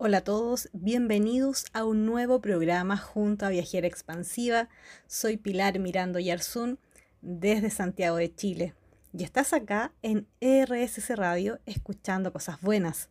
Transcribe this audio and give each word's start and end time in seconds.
Hola 0.00 0.18
a 0.18 0.22
todos, 0.22 0.68
bienvenidos 0.72 1.66
a 1.72 1.84
un 1.84 2.06
nuevo 2.06 2.40
programa 2.40 2.96
junto 2.96 3.44
a 3.44 3.48
Viajera 3.48 3.88
Expansiva. 3.88 4.68
Soy 5.08 5.38
Pilar 5.38 5.80
Mirando 5.80 6.20
Yarzún 6.20 6.78
desde 7.20 7.68
Santiago 7.68 8.18
de 8.18 8.32
Chile 8.32 8.76
y 9.12 9.24
estás 9.24 9.52
acá 9.52 9.92
en 10.02 10.28
RSC 10.40 11.16
Radio 11.16 11.58
escuchando 11.66 12.32
cosas 12.32 12.60
buenas. 12.60 13.10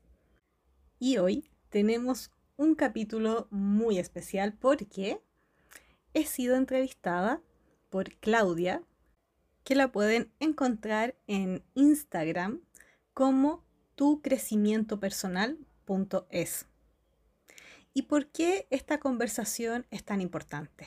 Y 0.97 1.17
hoy 1.17 1.51
tenemos 1.67 2.31
un 2.55 2.73
capítulo 2.73 3.49
muy 3.51 3.99
especial 3.99 4.53
porque 4.53 5.19
he 6.13 6.23
sido 6.23 6.55
entrevistada 6.55 7.41
por 7.89 8.15
Claudia, 8.15 8.81
que 9.65 9.75
la 9.75 9.91
pueden 9.91 10.31
encontrar 10.39 11.15
en 11.27 11.65
Instagram 11.73 12.61
como 13.13 13.65
tucrecimientopersonal.es. 13.95 16.65
¿Y 17.97 18.03
por 18.03 18.27
qué 18.27 18.67
esta 18.69 18.99
conversación 18.99 19.87
es 19.89 20.03
tan 20.03 20.21
importante? 20.21 20.85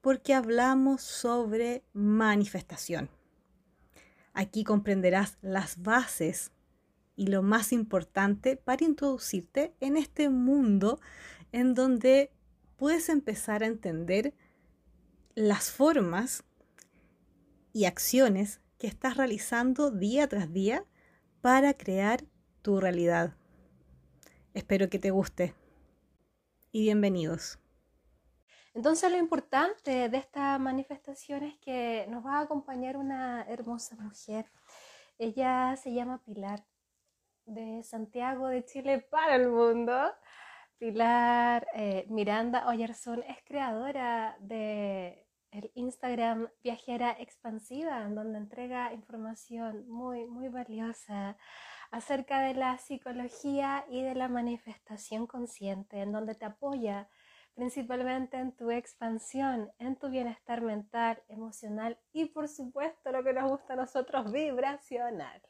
Porque 0.00 0.34
hablamos 0.34 1.00
sobre 1.00 1.84
manifestación. 1.92 3.10
Aquí 4.32 4.64
comprenderás 4.64 5.38
las 5.40 5.80
bases 5.80 6.50
y 7.14 7.28
lo 7.28 7.42
más 7.44 7.72
importante 7.72 8.56
para 8.56 8.84
introducirte 8.84 9.76
en 9.78 9.96
este 9.96 10.30
mundo 10.30 10.98
en 11.52 11.74
donde 11.74 12.32
puedes 12.76 13.08
empezar 13.08 13.62
a 13.62 13.66
entender 13.66 14.34
las 15.36 15.70
formas 15.70 16.42
y 17.72 17.84
acciones 17.84 18.60
que 18.78 18.88
estás 18.88 19.16
realizando 19.16 19.92
día 19.92 20.26
tras 20.26 20.52
día 20.52 20.84
para 21.40 21.74
crear 21.74 22.24
tu 22.62 22.80
realidad. 22.80 23.36
Espero 24.54 24.90
que 24.90 24.98
te 24.98 25.12
guste 25.12 25.54
y 26.72 26.80
bienvenidos. 26.80 27.58
Entonces 28.74 29.10
lo 29.12 29.18
importante 29.18 30.08
de 30.08 30.16
esta 30.16 30.58
manifestación 30.58 31.44
es 31.44 31.58
que 31.58 32.06
nos 32.08 32.24
va 32.24 32.38
a 32.38 32.42
acompañar 32.42 32.96
una 32.96 33.42
hermosa 33.42 33.94
mujer. 33.96 34.46
Ella 35.18 35.76
se 35.76 35.92
llama 35.92 36.22
Pilar, 36.24 36.64
de 37.44 37.82
Santiago 37.82 38.48
de 38.48 38.64
Chile 38.64 39.06
para 39.10 39.36
el 39.36 39.48
mundo. 39.48 40.12
Pilar 40.78 41.66
eh, 41.74 42.06
Miranda 42.08 42.66
Oyerson 42.68 43.22
es 43.24 43.36
creadora 43.44 44.36
de 44.40 45.26
el 45.50 45.70
Instagram 45.74 46.48
Viajera 46.62 47.14
Expansiva, 47.20 48.08
donde 48.08 48.38
entrega 48.38 48.94
información 48.94 49.86
muy, 49.86 50.24
muy 50.24 50.48
valiosa 50.48 51.36
acerca 51.92 52.40
de 52.40 52.54
la 52.54 52.78
psicología 52.78 53.84
y 53.88 54.02
de 54.02 54.14
la 54.14 54.28
manifestación 54.28 55.26
consciente, 55.26 56.00
en 56.00 56.10
donde 56.10 56.34
te 56.34 56.46
apoya 56.46 57.08
principalmente 57.54 58.38
en 58.38 58.56
tu 58.56 58.70
expansión, 58.70 59.70
en 59.78 59.96
tu 59.96 60.08
bienestar 60.08 60.62
mental, 60.62 61.22
emocional 61.28 62.00
y 62.10 62.24
por 62.24 62.48
supuesto 62.48 63.12
lo 63.12 63.22
que 63.22 63.34
nos 63.34 63.50
gusta 63.50 63.74
a 63.74 63.76
nosotros, 63.76 64.32
vibracional. 64.32 65.42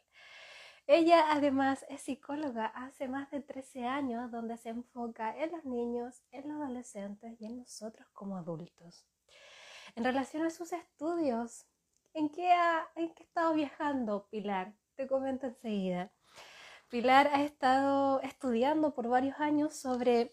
Ella 0.88 1.26
además 1.30 1.86
es 1.88 2.02
psicóloga 2.02 2.66
hace 2.66 3.06
más 3.06 3.30
de 3.30 3.40
13 3.40 3.86
años 3.86 4.32
donde 4.32 4.56
se 4.56 4.70
enfoca 4.70 5.36
en 5.38 5.52
los 5.52 5.64
niños, 5.64 6.24
en 6.32 6.48
los 6.48 6.60
adolescentes 6.60 7.40
y 7.40 7.46
en 7.46 7.58
nosotros 7.58 8.08
como 8.12 8.36
adultos. 8.36 9.06
En 9.94 10.02
relación 10.02 10.44
a 10.44 10.50
sus 10.50 10.72
estudios, 10.72 11.66
¿en 12.14 12.30
qué 12.30 12.50
ha, 12.50 12.88
en 12.96 13.14
qué 13.14 13.22
estado 13.22 13.54
viajando 13.54 14.26
Pilar? 14.28 14.74
Te 14.96 15.06
comento 15.06 15.46
enseguida. 15.46 16.10
Pilar 16.92 17.30
ha 17.32 17.42
estado 17.42 18.20
estudiando 18.20 18.92
por 18.92 19.08
varios 19.08 19.40
años 19.40 19.74
sobre 19.74 20.30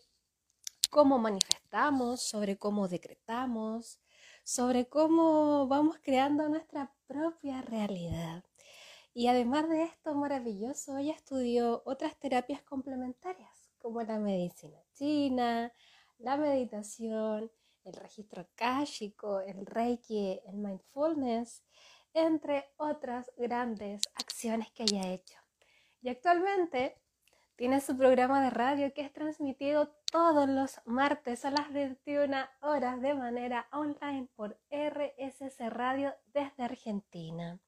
cómo 0.89 1.17
manifestamos, 1.17 2.21
sobre 2.21 2.57
cómo 2.57 2.89
decretamos, 2.89 4.01
sobre 4.43 4.89
cómo 4.89 5.69
vamos 5.69 5.99
creando 6.03 6.49
nuestra 6.49 6.93
propia 7.07 7.61
realidad. 7.61 8.43
Y 9.13 9.27
además 9.27 9.69
de 9.69 9.83
esto 9.83 10.13
maravilloso, 10.15 10.97
ella 10.97 11.13
estudió 11.13 11.81
otras 11.85 12.19
terapias 12.19 12.61
complementarias, 12.63 13.71
como 13.77 14.01
la 14.01 14.19
medicina 14.19 14.83
china, 14.95 15.71
la 16.17 16.35
meditación, 16.35 17.49
el 17.85 17.93
registro 17.93 18.41
akáshico, 18.41 19.39
el 19.39 19.65
reiki, 19.65 20.41
el 20.45 20.57
mindfulness, 20.57 21.63
entre 22.13 22.65
otras 22.75 23.31
grandes 23.37 24.01
acciones 24.15 24.69
que 24.71 24.83
ella 24.83 25.03
ha 25.03 25.13
hecho 25.13 25.38
y 26.01 26.09
actualmente 26.09 26.95
tiene 27.55 27.81
su 27.81 27.97
programa 27.97 28.41
de 28.41 28.49
radio 28.51 28.93
que 28.93 29.01
es 29.01 29.11
transmitido 29.11 29.89
todos 30.11 30.47
los 30.47 30.79
martes 30.85 31.43
a 31.43 31.51
las 31.51 31.73
21 31.73 32.37
horas 32.61 33.01
de 33.01 33.13
manera 33.13 33.67
online 33.73 34.29
por 34.35 34.57
RSC 34.71 35.69
Radio 35.69 36.15
desde 36.27 36.63
Argentina, 36.63 37.59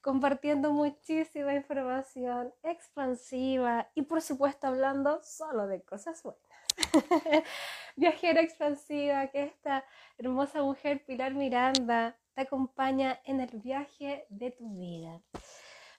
compartiendo 0.00 0.72
muchísima 0.72 1.54
información 1.54 2.54
expansiva 2.62 3.90
y 3.96 4.02
por 4.02 4.22
supuesto 4.22 4.68
hablando 4.68 5.20
solo 5.24 5.66
de 5.66 5.82
cosas 5.82 6.22
buenas. 6.22 6.42
Viajera 7.96 8.40
expansiva, 8.40 9.26
que 9.28 9.42
esta 9.42 9.84
hermosa 10.16 10.62
mujer 10.62 11.04
Pilar 11.04 11.34
Miranda 11.34 12.16
te 12.34 12.42
acompaña 12.42 13.20
en 13.24 13.40
el 13.40 13.58
viaje 13.58 14.26
de 14.28 14.52
tu 14.52 14.78
vida. 14.78 15.20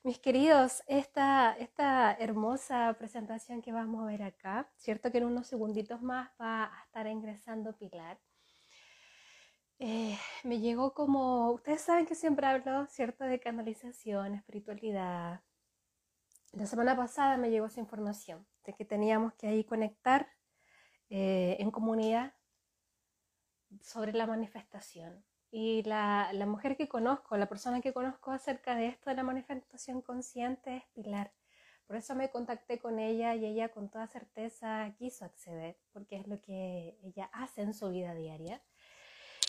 Mis 0.01 0.17
queridos, 0.17 0.81
esta, 0.87 1.57
esta 1.57 2.13
hermosa 2.13 2.95
presentación 2.97 3.61
que 3.61 3.73
vamos 3.73 4.01
a 4.01 4.05
ver 4.05 4.23
acá, 4.23 4.71
cierto 4.77 5.11
que 5.11 5.17
en 5.17 5.25
unos 5.25 5.47
segunditos 5.47 6.01
más 6.01 6.31
va 6.39 6.73
a 6.73 6.83
estar 6.85 7.05
ingresando 7.07 7.77
Pilar. 7.77 8.17
Eh, 9.77 10.17
me 10.45 10.61
llegó 10.61 10.93
como, 10.93 11.51
ustedes 11.51 11.81
saben 11.81 12.05
que 12.05 12.15
siempre 12.15 12.47
hablo, 12.47 12.87
cierto, 12.87 13.25
de 13.25 13.41
canalización, 13.41 14.35
espiritualidad. 14.35 15.41
La 16.53 16.65
semana 16.65 16.95
pasada 16.95 17.35
me 17.35 17.49
llegó 17.49 17.65
esa 17.65 17.81
información 17.81 18.47
de 18.63 18.73
que 18.75 18.85
teníamos 18.85 19.33
que 19.33 19.47
ahí 19.47 19.65
conectar 19.65 20.29
eh, 21.09 21.57
en 21.59 21.71
comunidad 21.71 22.33
sobre 23.81 24.13
la 24.13 24.27
manifestación. 24.27 25.25
Y 25.51 25.83
la, 25.83 26.29
la, 26.33 26.45
mujer 26.45 26.77
que 26.77 26.87
conozco, 26.87 27.37
la 27.37 27.49
persona 27.49 27.81
que 27.81 27.93
conozco 27.93 28.31
acerca 28.31 28.75
de 28.75 28.87
esto 28.87 29.09
de 29.09 29.15
la 29.15 29.23
manifestación 29.23 30.01
consciente 30.01 30.77
es 30.77 30.83
Pilar. 30.93 31.31
Por 31.87 31.95
eso 31.95 32.13
me 32.13 32.29
contacté 32.29 32.77
con 32.77 32.99
ella 32.99 33.33
y 33.33 33.45
ella 33.45 33.69
con 33.69 33.89
toda 33.89 34.05
certeza 34.05 34.93
quiso 34.99 35.25
acceder, 35.25 35.79
porque 35.91 36.17
es 36.17 36.27
lo 36.27 36.39
que 36.39 36.99
ella 37.01 37.31
hace 37.33 37.63
en 37.63 37.73
su 37.73 37.89
vida 37.89 38.13
diaria. 38.13 38.61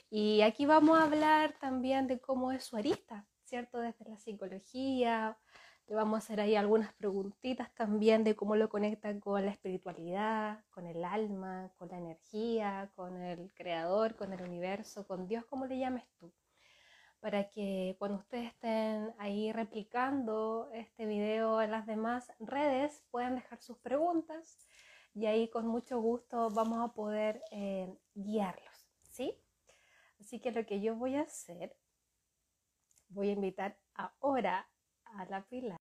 Y 0.09 0.41
aquí 0.41 0.65
vamos 0.65 0.99
a 0.99 1.05
hablar 1.05 1.59
también 1.61 2.06
de 2.06 2.19
cómo 2.19 2.50
es 2.50 2.65
su 2.65 2.78
arista, 2.78 3.27
¿cierto? 3.44 3.78
Desde 3.78 4.09
la 4.09 4.17
psicología, 4.17 5.38
le 5.90 5.96
vamos 5.96 6.14
a 6.14 6.18
hacer 6.18 6.40
ahí 6.40 6.54
algunas 6.54 6.92
preguntitas 6.94 7.74
también 7.74 8.22
de 8.22 8.36
cómo 8.36 8.54
lo 8.54 8.68
conecta 8.68 9.18
con 9.18 9.44
la 9.44 9.50
espiritualidad, 9.50 10.64
con 10.70 10.86
el 10.86 11.04
alma, 11.04 11.72
con 11.78 11.88
la 11.88 11.98
energía, 11.98 12.92
con 12.94 13.20
el 13.20 13.52
creador, 13.54 14.14
con 14.14 14.32
el 14.32 14.40
universo, 14.40 15.04
con 15.04 15.26
Dios, 15.26 15.44
como 15.46 15.66
le 15.66 15.80
llames 15.80 16.04
tú. 16.16 16.32
Para 17.18 17.50
que 17.50 17.96
cuando 17.98 18.18
ustedes 18.18 18.52
estén 18.52 19.12
ahí 19.18 19.50
replicando 19.50 20.70
este 20.74 21.06
video 21.06 21.60
en 21.60 21.72
las 21.72 21.86
demás 21.86 22.30
redes 22.38 23.02
puedan 23.10 23.34
dejar 23.34 23.60
sus 23.60 23.76
preguntas 23.78 24.68
y 25.12 25.26
ahí 25.26 25.48
con 25.48 25.66
mucho 25.66 26.00
gusto 26.00 26.50
vamos 26.50 26.88
a 26.88 26.94
poder 26.94 27.42
eh, 27.50 27.92
guiarlos, 28.14 28.92
¿sí? 29.02 29.36
Así 30.20 30.38
que 30.38 30.52
lo 30.52 30.64
que 30.64 30.80
yo 30.80 30.94
voy 30.94 31.16
a 31.16 31.22
hacer, 31.22 31.76
voy 33.08 33.30
a 33.30 33.32
invitar 33.32 33.76
ahora 34.20 34.68
a 35.16 35.24
la 35.24 35.42
pila 35.48 35.79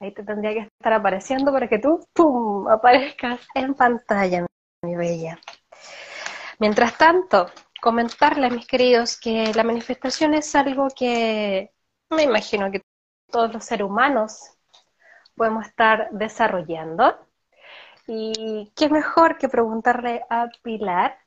Ahí 0.00 0.12
te 0.12 0.22
tendría 0.22 0.52
que 0.52 0.68
estar 0.78 0.92
apareciendo 0.92 1.52
para 1.52 1.68
que 1.68 1.78
tú, 1.78 2.06
¡pum!, 2.12 2.68
aparezcas 2.68 3.40
en 3.54 3.74
pantalla, 3.74 4.46
mi 4.82 4.94
bella. 4.94 5.38
Mientras 6.58 6.96
tanto, 6.98 7.46
comentarles, 7.80 8.52
mis 8.52 8.66
queridos, 8.66 9.18
que 9.18 9.52
la 9.54 9.64
manifestación 9.64 10.34
es 10.34 10.54
algo 10.54 10.88
que 10.94 11.72
me 12.10 12.24
imagino 12.24 12.70
que 12.70 12.82
todos 13.30 13.52
los 13.52 13.64
seres 13.64 13.86
humanos 13.86 14.56
podemos 15.34 15.66
estar 15.66 16.08
desarrollando. 16.12 17.18
Y 18.06 18.72
qué 18.76 18.88
mejor 18.88 19.36
que 19.38 19.48
preguntarle 19.48 20.22
a 20.30 20.48
Pilar 20.62 21.18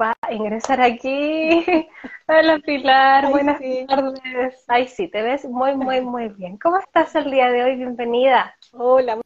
va 0.00 0.14
a 0.20 0.32
ingresar 0.32 0.80
aquí. 0.80 1.64
Hola 2.28 2.58
Pilar, 2.64 3.30
buenas 3.30 3.60
tardes. 3.86 4.64
Ay, 4.68 4.88
sí, 4.88 5.08
te 5.08 5.22
ves 5.22 5.44
muy, 5.44 5.76
muy, 5.76 6.00
muy 6.00 6.28
bien. 6.28 6.56
¿Cómo 6.58 6.78
estás 6.78 7.14
el 7.14 7.30
día 7.30 7.50
de 7.50 7.62
hoy? 7.62 7.76
Bienvenida. 7.76 8.56
Hola, 8.72 9.20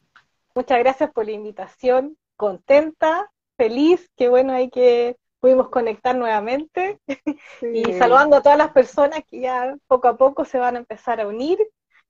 muchas 0.53 0.79
gracias 0.79 1.11
por 1.11 1.25
la 1.25 1.31
invitación. 1.31 2.17
Contenta, 2.35 3.31
feliz, 3.57 4.11
qué 4.15 4.29
bueno 4.29 4.53
hay 4.53 4.69
que 4.69 5.17
pudimos 5.39 5.69
conectar 5.69 6.15
nuevamente. 6.15 6.99
y 7.61 7.93
saludando 7.93 8.37
a 8.37 8.41
todas 8.41 8.57
las 8.57 8.71
personas 8.71 9.21
que 9.27 9.41
ya 9.41 9.75
poco 9.87 10.07
a 10.07 10.17
poco 10.17 10.45
se 10.45 10.59
van 10.59 10.75
a 10.75 10.79
empezar 10.79 11.21
a 11.21 11.27
unir. 11.27 11.57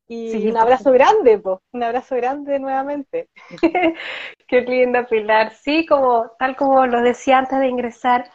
Y 0.10 0.48
un 0.48 0.58
abrazo 0.58 0.92
grande, 0.92 1.38
pues, 1.38 1.60
un 1.74 1.84
abrazo 1.84 2.16
grande 2.16 2.60
nuevamente. 2.60 3.30
Qué 4.48 4.62
linda, 4.62 5.06
Pilar. 5.06 5.52
Sí, 5.52 5.86
como 5.86 6.32
tal 6.40 6.56
como 6.56 6.86
lo 6.86 7.02
decía 7.02 7.40
antes 7.40 7.60
de 7.60 7.68
ingresar, 7.68 8.30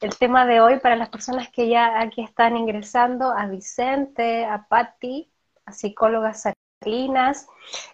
el 0.00 0.16
tema 0.16 0.46
de 0.46 0.60
hoy 0.60 0.78
para 0.80 0.96
las 0.96 1.10
personas 1.10 1.50
que 1.50 1.68
ya 1.68 2.00
aquí 2.00 2.22
están 2.22 2.56
ingresando, 2.56 3.30
a 3.30 3.46
Vicente, 3.46 4.44
a 4.44 4.66
Patti, 4.68 5.30
a 5.66 5.72
psicólogas 5.72 6.44
Salinas. 6.82 7.46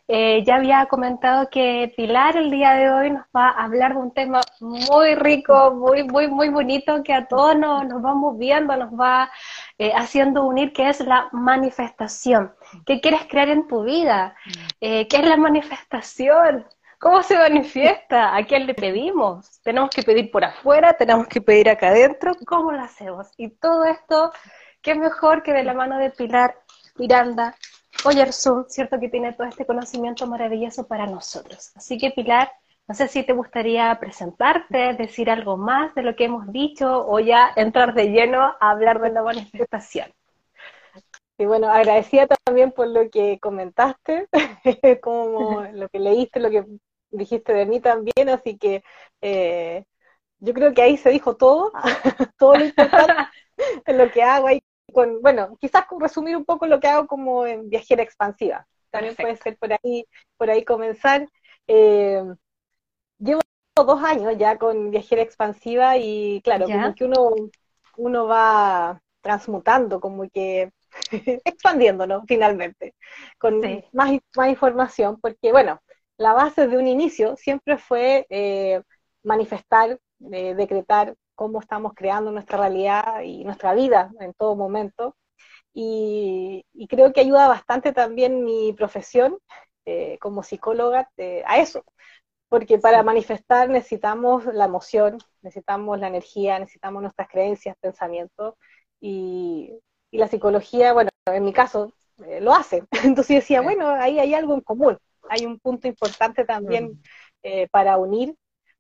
Eh, 0.09 0.45
ya 0.45 0.57
había 0.57 0.87
comentado 0.87 1.49
que 1.51 1.93
Pilar 1.97 2.37
el 2.37 2.51
día 2.51 2.75
de 2.75 2.91
hoy 2.91 3.11
nos 3.11 3.25
va 3.37 3.49
a 3.49 3.65
hablar 3.65 3.95
de 3.95 3.99
un 4.01 4.13
tema 4.13 4.41
muy 4.65 5.15
rico, 5.15 5.73
muy, 5.73 6.05
muy, 6.05 6.29
muy 6.29 6.49
bonito, 6.49 7.03
que 7.03 7.13
a 7.13 7.27
todos 7.27 7.57
nos, 7.57 7.87
nos 7.87 8.05
va 8.05 8.15
moviendo, 8.15 8.75
nos 8.77 8.93
va 8.93 9.31
eh, 9.79 9.93
haciendo 9.95 10.45
unir, 10.45 10.73
que 10.73 10.89
es 10.89 11.01
la 11.01 11.29
manifestación. 11.33 12.55
¿Qué 12.87 13.01
quieres 13.01 13.27
crear 13.29 13.49
en 13.51 13.69
tu 13.69 13.85
vida? 13.85 14.35
Eh, 14.81 15.07
¿Qué 15.09 15.19
es 15.19 15.27
la 15.27 15.37
manifestación? 15.37 16.67
¿Cómo 16.99 17.23
se 17.23 17.37
manifiesta? 17.37 18.35
¿A 18.35 18.45
quién 18.47 18.67
le 18.67 18.75
pedimos? 18.75 19.61
¿Tenemos 19.63 19.91
que 19.91 20.03
pedir 20.03 20.31
por 20.31 20.45
afuera? 20.45 20.95
¿Tenemos 20.95 21.27
que 21.29 21.43
pedir 21.43 21.69
acá 21.69 21.89
adentro? 21.89 22.33
¿Cómo 22.47 22.73
lo 22.73 22.81
hacemos? 22.81 23.29
Y 23.37 23.51
todo 23.51 23.85
esto, 23.85 24.33
¿qué 24.81 24.95
mejor 24.95 25.43
que 25.43 25.53
de 25.53 25.65
la 25.65 25.75
mano 25.75 25.99
de 25.99 26.11
Pilar 26.11 26.57
Miranda 26.97 27.55
Oyersun, 28.05 28.65
¿cierto? 28.69 28.99
Que 28.99 29.11
tiene 29.11 29.35
todo 29.35 29.47
este 29.47 29.67
conocimiento 29.67 30.27
maravilloso 30.27 30.87
para 30.87 31.07
nosotros. 31.07 31.73
Así 31.77 31.99
que 31.99 32.11
Pilar, 32.11 32.51
no 32.87 32.95
sé 32.95 33.09
si 33.09 33.25
te 33.25 33.33
gustaría 33.33 33.97
presentarte, 33.99 34.95
decir 34.95 35.31
algo 35.31 35.57
más 35.57 35.95
de 35.95 36.03
lo 36.03 36.17
que 36.17 36.25
hemos 36.25 36.53
dicho 36.53 37.07
o 37.07 37.19
ya 37.19 37.51
entrar 37.57 37.95
de 37.95 38.11
lleno 38.11 38.41
a 38.43 38.57
hablar 38.61 39.01
de 39.01 39.11
la 39.11 39.23
manifestación. 39.23 40.13
Y 41.39 41.47
bueno, 41.47 41.69
agradecida 41.69 42.27
también 42.45 42.73
por 42.73 42.87
lo 42.89 43.11
que 43.11 43.41
comentaste, 43.41 44.29
como 45.03 45.63
lo 45.73 45.89
que 45.89 45.99
leíste, 45.99 46.41
lo 46.41 46.51
que 46.51 46.65
dijiste 47.11 47.53
de 47.53 47.67
mí 47.67 47.81
también, 47.81 48.29
así 48.29 48.57
que 48.59 48.85
eh, 49.21 49.85
yo 50.39 50.53
creo 50.53 50.75
que 50.75 50.83
ahí 50.83 50.97
se 50.97 51.11
dijo 51.11 51.37
todo, 51.37 51.73
todo 52.39 52.57
lo 52.57 52.65
importante 52.67 53.15
en 53.87 53.99
lo 53.99 54.11
que 54.11 54.23
hago 54.23 54.47
ahí 54.47 54.63
con, 54.93 55.23
bueno, 55.23 55.57
quizás 55.61 55.87
resumir 55.99 56.37
un 56.37 56.45
poco 56.45 56.67
lo 56.67 56.79
que 56.79 56.89
hago 56.89 57.07
como 57.07 57.47
en 57.47 57.69
viajera 57.69 58.03
expansiva. 58.03 58.67
También 58.91 59.17
puede 59.17 59.37
ser 59.37 59.57
por 59.57 59.73
ahí, 59.73 60.07
por 60.37 60.51
ahí 60.51 60.65
comenzar. 60.65 61.27
Eh, 61.67 62.23
llevo 63.19 63.41
dos 63.77 64.03
años 64.03 64.37
ya 64.39 64.59
con 64.59 64.91
viajera 64.91 65.23
expansiva 65.23 65.97
y 65.97 66.41
claro, 66.43 66.67
como 66.67 66.95
que 66.95 67.05
uno, 67.05 67.31
uno 67.97 68.27
va 68.27 69.01
transmutando, 69.21 70.01
como 70.01 70.29
que 70.29 70.73
expandiéndonos 71.45 72.23
finalmente, 72.27 72.95
con 73.39 73.61
más, 73.93 74.13
más 74.35 74.49
información, 74.49 75.19
porque 75.21 75.51
bueno, 75.51 75.81
la 76.17 76.33
base 76.33 76.69
de 76.69 76.77
un 76.77 76.87
inicio 76.87 77.37
siempre 77.37 77.79
fue 77.79 78.27
eh, 78.31 78.83
manifestar, 79.23 79.99
eh, 80.33 80.55
decretar 80.55 81.15
cómo 81.35 81.61
estamos 81.61 81.93
creando 81.95 82.31
nuestra 82.31 82.59
realidad 82.59 83.23
y 83.23 83.45
nuestra 83.45 83.75
vida 83.75 84.13
en 84.21 84.33
todo 84.35 84.55
momento. 84.55 85.17
Y, 85.73 86.65
creo 86.89 87.13
que 87.13 87.21
ayuda 87.21 87.49
bastante 87.49 87.93
también 87.93 88.45
mi 88.45 88.73
profesión 88.73 89.39
eh, 89.87 90.19
como 90.21 90.45
psicóloga 90.45 91.11
a 91.47 91.59
eso, 91.59 91.85
porque 92.55 92.79
para 92.79 93.03
manifestar 93.03 93.69
necesitamos 93.69 94.47
la 94.47 94.65
emoción, 94.67 95.19
necesitamos 95.43 95.99
la 95.99 96.09
energía, 96.09 96.59
necesitamos 96.59 97.03
nuestras 97.03 97.29
creencias, 97.29 97.77
pensamientos, 97.81 98.55
y, 99.01 99.79
y 100.11 100.19
la 100.19 100.29
psicología, 100.29 100.93
bueno, 100.93 101.11
en 101.27 101.45
mi 101.45 101.53
caso, 101.53 101.93
lo 102.41 102.55
hace. 102.55 102.85
Entonces 103.05 103.37
decía, 103.37 103.61
bueno, 103.61 103.89
ahí 103.89 104.19
hay 104.19 104.35
algo 104.35 104.55
en 104.55 104.61
común 104.61 104.99
hay 105.29 105.47
un 105.47 105.59
punto 105.59 105.89
importante 105.89 106.45
también 106.45 107.03
eh, 107.43 107.69
para 107.69 107.99
unir, 107.99 108.37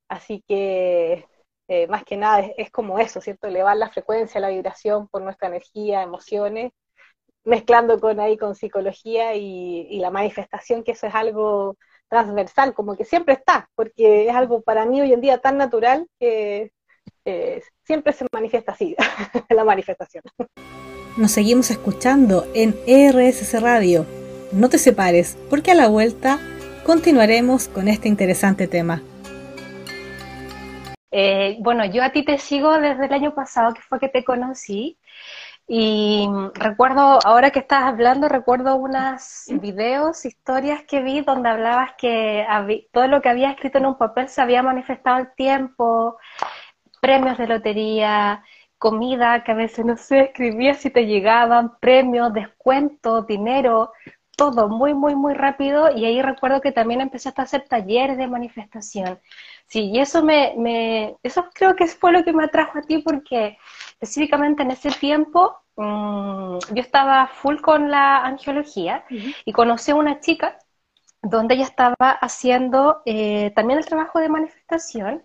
así 0.08 0.42
que 0.46 1.26
eh, 1.68 1.86
más 1.88 2.04
que 2.04 2.16
nada 2.16 2.40
es, 2.56 2.70
como 2.70 2.98
eso, 2.98 3.20
¿cierto? 3.20 3.46
Elevar 3.46 3.76
la 3.76 3.90
frecuencia, 3.90 4.40
la 4.40 4.50
vibración 4.50 5.08
por 5.08 5.22
nuestra 5.22 5.48
energía, 5.48 6.02
emociones, 6.02 6.72
mezclando 7.44 8.00
con 8.00 8.20
ahí 8.20 8.36
con 8.36 8.54
psicología 8.54 9.34
y, 9.34 9.98
la 9.98 10.10
manifestación, 10.10 10.82
que 10.82 10.92
eso 10.92 11.06
es 11.06 11.14
algo 11.14 11.76
transversal, 12.08 12.74
como 12.74 12.96
que 12.96 13.04
siempre 13.04 13.34
está, 13.34 13.68
porque 13.74 14.28
es 14.28 14.34
algo 14.34 14.62
para 14.62 14.86
mí 14.86 15.00
hoy 15.00 15.12
en 15.12 15.20
día 15.20 15.38
tan 15.38 15.58
natural 15.58 16.06
que 16.18 16.72
eh, 17.24 17.62
siempre 17.84 18.12
se 18.12 18.26
manifiesta 18.32 18.72
así, 18.72 18.96
la 19.48 19.64
manifestación. 19.64 20.24
Nos 21.16 21.30
seguimos 21.30 21.70
escuchando 21.70 22.46
en 22.54 22.72
RSC 22.86 23.60
Radio 23.60 24.06
no 24.54 24.68
te 24.68 24.78
separes, 24.78 25.36
porque 25.50 25.72
a 25.72 25.74
la 25.74 25.88
vuelta 25.88 26.38
continuaremos 26.84 27.68
con 27.68 27.88
este 27.88 28.08
interesante 28.08 28.68
tema. 28.68 29.02
Eh, 31.10 31.56
bueno, 31.60 31.84
yo 31.84 32.02
a 32.02 32.10
ti 32.10 32.24
te 32.24 32.38
sigo 32.38 32.78
desde 32.78 33.06
el 33.06 33.12
año 33.12 33.34
pasado, 33.34 33.74
que 33.74 33.82
fue 33.82 33.98
que 33.98 34.08
te 34.08 34.24
conocí, 34.24 34.98
y 35.66 36.28
recuerdo, 36.54 37.18
ahora 37.24 37.50
que 37.50 37.60
estás 37.60 37.84
hablando, 37.84 38.28
recuerdo 38.28 38.76
unos 38.76 39.44
videos, 39.48 40.26
historias 40.26 40.82
que 40.82 41.02
vi 41.02 41.22
donde 41.22 41.48
hablabas 41.48 41.92
que 41.96 42.46
todo 42.92 43.06
lo 43.08 43.22
que 43.22 43.30
había 43.30 43.50
escrito 43.50 43.78
en 43.78 43.86
un 43.86 43.96
papel 43.96 44.28
se 44.28 44.42
había 44.42 44.62
manifestado 44.62 45.18
el 45.18 45.34
tiempo, 45.34 46.18
premios 47.00 47.38
de 47.38 47.46
lotería, 47.46 48.44
comida 48.78 49.42
que 49.44 49.52
a 49.52 49.54
veces 49.54 49.86
no 49.86 49.96
sé, 49.96 50.20
escribías 50.24 50.78
si 50.78 50.90
te 50.90 51.06
llegaban, 51.06 51.78
premios, 51.80 52.34
descuentos, 52.34 53.26
dinero, 53.26 53.92
todo 54.36 54.68
muy, 54.68 54.94
muy, 54.94 55.14
muy 55.14 55.34
rápido 55.34 55.90
y 55.96 56.04
ahí 56.04 56.20
recuerdo 56.20 56.60
que 56.60 56.72
también 56.72 57.00
empezaste 57.00 57.40
a 57.40 57.44
hacer 57.44 57.64
talleres 57.68 58.18
de 58.18 58.26
manifestación. 58.26 59.18
Sí, 59.66 59.90
y 59.90 60.00
eso 60.00 60.22
me, 60.22 60.54
me, 60.58 61.16
eso 61.22 61.48
creo 61.54 61.74
que 61.74 61.86
fue 61.86 62.12
lo 62.12 62.24
que 62.24 62.32
me 62.32 62.44
atrajo 62.44 62.78
a 62.78 62.82
ti 62.82 62.98
porque 62.98 63.56
específicamente 64.04 64.62
en 64.62 64.70
ese 64.70 64.90
tiempo 64.90 65.56
mm, 65.76 66.58
yo 66.74 66.82
estaba 66.82 67.26
full 67.26 67.56
con 67.60 67.90
la 67.90 68.24
angiología 68.24 69.04
y 69.44 69.52
conocí 69.52 69.90
a 69.90 69.96
una 69.96 70.20
chica 70.20 70.58
donde 71.22 71.54
ella 71.54 71.64
estaba 71.64 72.10
haciendo 72.20 73.02
eh, 73.06 73.50
también 73.56 73.78
el 73.78 73.86
trabajo 73.86 74.20
de 74.20 74.28
manifestación, 74.28 75.24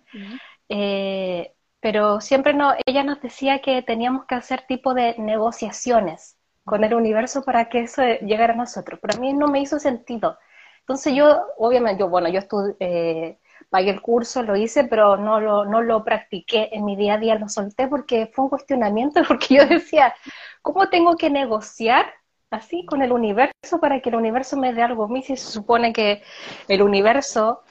eh, 0.70 1.54
pero 1.82 2.22
siempre 2.22 2.54
no, 2.54 2.74
ella 2.86 3.04
nos 3.04 3.22
decía 3.22 3.60
que 3.60 3.82
teníamos 3.82 4.26
que 4.26 4.36
hacer 4.36 4.66
tipo 4.68 4.94
de 4.94 5.16
negociaciones 5.18 6.38
con 6.64 6.84
el 6.84 6.94
universo 6.94 7.44
para 7.44 7.68
que 7.70 7.82
eso 7.82 8.02
llegara 8.22 8.54
a 8.54 8.56
nosotros. 8.56 9.00
Pero 9.02 9.18
a 9.18 9.22
mí 9.22 9.34
no 9.34 9.48
me 9.48 9.60
hizo 9.60 9.80
sentido. 9.80 10.38
Entonces 10.82 11.14
yo, 11.14 11.42
obviamente, 11.58 12.00
yo, 12.00 12.10
bueno, 12.10 12.30
yo 12.30 12.40
estuve, 12.40 12.76
eh, 12.80 13.40
pagué 13.70 13.92
el 13.92 14.02
curso, 14.02 14.44
lo 14.44 14.56
hice, 14.56 14.84
pero 14.86 15.18
no 15.18 15.40
lo, 15.40 15.66
no 15.66 15.82
lo 15.82 16.04
practiqué 16.04 16.70
en 16.72 16.86
mi 16.86 16.96
día 16.96 17.16
a 17.16 17.18
día, 17.18 17.36
lo 17.36 17.50
solté 17.50 17.88
porque 17.88 18.28
fue 18.34 18.46
un 18.46 18.50
cuestionamiento, 18.50 19.22
porque 19.28 19.56
yo 19.56 19.66
decía, 19.66 20.14
¿cómo 20.62 20.90
tengo 20.90 21.16
que 21.18 21.30
negociar 21.30 22.14
así 22.52 22.86
con 22.86 23.02
el 23.02 23.12
universo 23.12 23.80
para 23.80 24.00
que 24.02 24.10
el 24.10 24.16
universo 24.16 24.58
me 24.58 24.74
dé 24.74 24.82
algo 24.82 25.04
a 25.04 25.08
mí 25.08 25.22
si 25.22 25.38
se 25.38 25.52
supone 25.52 25.94
que 25.94 26.24
el 26.68 26.82
universo 26.82 27.62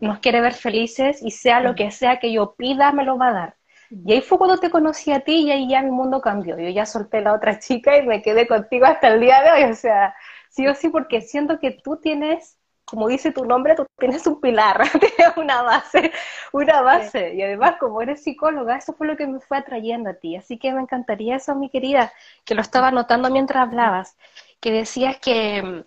nos 0.00 0.18
quiere 0.20 0.40
ver 0.40 0.54
felices 0.54 1.22
y 1.22 1.30
sea 1.30 1.60
lo 1.60 1.74
que 1.74 1.90
sea 1.90 2.18
que 2.18 2.32
yo 2.32 2.54
pida, 2.54 2.92
me 2.92 3.04
lo 3.04 3.18
va 3.18 3.28
a 3.28 3.32
dar? 3.32 3.56
Y 3.90 4.12
ahí 4.12 4.20
fue 4.22 4.38
cuando 4.38 4.58
te 4.58 4.70
conocí 4.70 5.12
a 5.12 5.20
ti 5.20 5.42
y 5.42 5.50
ahí 5.52 5.68
ya 5.68 5.82
mi 5.82 5.90
mundo 5.90 6.20
cambió. 6.20 6.58
Yo 6.58 6.68
ya 6.70 6.86
solté 6.86 7.20
la 7.20 7.32
otra 7.34 7.58
chica 7.58 7.96
y 7.96 8.06
me 8.06 8.22
quedé 8.22 8.46
contigo 8.46 8.86
hasta 8.86 9.08
el 9.08 9.20
día 9.20 9.42
de 9.42 9.50
hoy. 9.52 9.70
O 9.70 9.74
sea, 9.74 10.14
sí 10.50 10.66
o 10.66 10.74
sí, 10.74 10.88
porque 10.88 11.20
siento 11.20 11.58
que 11.60 11.70
tú 11.70 11.98
tienes, 11.98 12.58
como 12.84 13.08
dice 13.08 13.32
tu 13.32 13.44
nombre, 13.44 13.74
tú 13.74 13.86
tienes 13.98 14.26
un 14.26 14.40
pilar, 14.40 14.82
tienes 15.00 15.36
una 15.36 15.62
base, 15.62 16.12
una 16.52 16.82
base. 16.82 17.34
Y 17.34 17.42
además, 17.42 17.76
como 17.80 18.02
eres 18.02 18.22
psicóloga, 18.22 18.76
eso 18.76 18.92
fue 18.94 19.06
lo 19.06 19.16
que 19.16 19.26
me 19.26 19.40
fue 19.40 19.58
atrayendo 19.58 20.10
a 20.10 20.14
ti. 20.14 20.36
Así 20.36 20.58
que 20.58 20.72
me 20.72 20.82
encantaría 20.82 21.36
eso, 21.36 21.54
mi 21.54 21.70
querida, 21.70 22.12
que 22.44 22.54
lo 22.54 22.60
estaba 22.60 22.90
notando 22.90 23.30
mientras 23.30 23.62
hablabas, 23.66 24.16
que 24.60 24.70
decías 24.70 25.18
que 25.18 25.84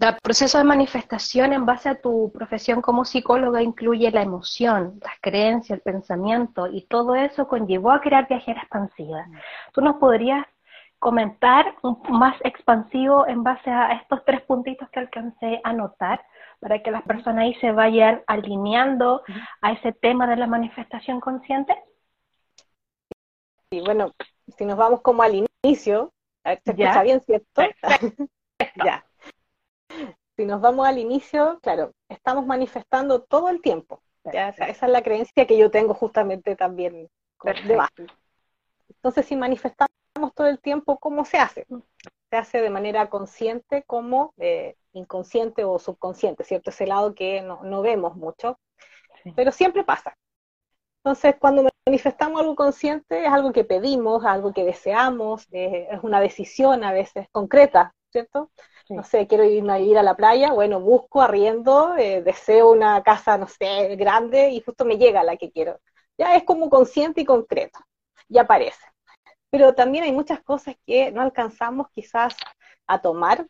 el 0.00 0.16
proceso 0.22 0.58
de 0.58 0.64
manifestación 0.64 1.52
en 1.52 1.64
base 1.66 1.88
a 1.88 2.00
tu 2.00 2.30
profesión 2.32 2.82
como 2.82 3.04
psicóloga 3.04 3.62
incluye 3.62 4.10
la 4.10 4.22
emoción, 4.22 5.00
las 5.02 5.14
creencias, 5.20 5.78
el 5.78 5.82
pensamiento 5.82 6.66
y 6.66 6.82
todo 6.82 7.14
eso 7.14 7.48
conllevó 7.48 7.92
a 7.92 8.00
crear 8.00 8.28
viajera 8.28 8.60
expansiva. 8.60 9.26
¿Tú 9.72 9.80
nos 9.80 9.96
podrías 9.96 10.46
comentar 11.04 11.76
más 12.08 12.34
expansivo 12.44 13.26
en 13.26 13.42
base 13.42 13.68
a 13.68 13.92
estos 13.92 14.24
tres 14.24 14.40
puntitos 14.40 14.88
que 14.88 15.00
alcancé 15.00 15.60
a 15.62 15.74
notar 15.74 16.24
para 16.60 16.82
que 16.82 16.90
las 16.90 17.02
personas 17.02 17.42
ahí 17.44 17.54
se 17.56 17.72
vayan 17.72 18.22
alineando 18.26 19.22
a 19.60 19.72
ese 19.72 19.92
tema 19.92 20.26
de 20.26 20.36
la 20.36 20.46
manifestación 20.46 21.20
consciente? 21.20 21.76
Sí, 23.70 23.82
bueno, 23.84 24.12
si 24.56 24.64
nos 24.64 24.78
vamos 24.78 25.02
como 25.02 25.22
al 25.22 25.46
inicio, 25.62 26.10
¿se 26.42 26.54
escucha 26.54 27.02
bien, 27.02 27.20
cierto? 27.20 27.62
ya 28.82 29.04
si 30.36 30.46
nos 30.46 30.60
vamos 30.60 30.86
al 30.86 30.98
inicio, 30.98 31.58
claro, 31.62 31.92
estamos 32.08 32.46
manifestando 32.46 33.22
todo 33.22 33.50
el 33.50 33.60
tiempo. 33.60 34.02
esa 34.24 34.66
es 34.68 34.82
la 34.82 35.02
creencia 35.02 35.46
que 35.46 35.58
yo 35.58 35.70
tengo 35.70 35.92
justamente 35.92 36.56
también 36.56 37.10
de 37.44 37.76
base. 37.76 38.06
Entonces, 38.88 39.26
si 39.26 39.36
manifestamos 39.36 39.92
todo 40.34 40.46
el 40.46 40.60
tiempo, 40.60 40.98
¿cómo 40.98 41.24
se 41.24 41.38
hace? 41.38 41.66
se 42.30 42.36
hace 42.36 42.60
de 42.60 42.70
manera 42.70 43.10
consciente 43.10 43.84
como 43.84 44.34
eh, 44.38 44.76
inconsciente 44.92 45.64
o 45.64 45.78
subconsciente, 45.78 46.44
¿cierto? 46.44 46.70
Ese 46.70 46.86
lado 46.86 47.14
que 47.14 47.42
no, 47.42 47.62
no 47.62 47.82
vemos 47.82 48.16
mucho, 48.16 48.58
pero 49.36 49.52
siempre 49.52 49.84
pasa. 49.84 50.16
Entonces, 51.04 51.36
cuando 51.38 51.68
manifestamos 51.86 52.40
algo 52.40 52.56
consciente, 52.56 53.26
es 53.26 53.32
algo 53.32 53.52
que 53.52 53.64
pedimos, 53.64 54.24
algo 54.24 54.52
que 54.52 54.64
deseamos, 54.64 55.46
eh, 55.52 55.88
es 55.90 56.00
una 56.02 56.20
decisión 56.20 56.82
a 56.82 56.92
veces 56.92 57.28
concreta, 57.30 57.94
¿cierto? 58.10 58.50
No 58.88 59.04
sé, 59.04 59.26
quiero 59.26 59.44
irme 59.44 59.74
a 59.74 59.78
vivir 59.78 59.98
a 59.98 60.02
la 60.02 60.16
playa, 60.16 60.52
bueno, 60.52 60.80
busco, 60.80 61.22
arriendo, 61.22 61.96
eh, 61.96 62.22
deseo 62.22 62.70
una 62.72 63.02
casa, 63.02 63.36
no 63.38 63.48
sé, 63.48 63.96
grande 63.96 64.50
y 64.50 64.60
justo 64.60 64.84
me 64.84 64.96
llega 64.98 65.22
la 65.24 65.36
que 65.36 65.50
quiero. 65.50 65.78
Ya 66.18 66.36
es 66.36 66.44
como 66.44 66.70
consciente 66.70 67.20
y 67.22 67.24
concreto, 67.24 67.80
y 68.28 68.38
aparece. 68.38 68.93
Pero 69.54 69.72
también 69.72 70.02
hay 70.02 70.10
muchas 70.10 70.42
cosas 70.42 70.74
que 70.84 71.12
no 71.12 71.22
alcanzamos 71.22 71.86
quizás 71.92 72.34
a 72.88 73.00
tomar 73.00 73.46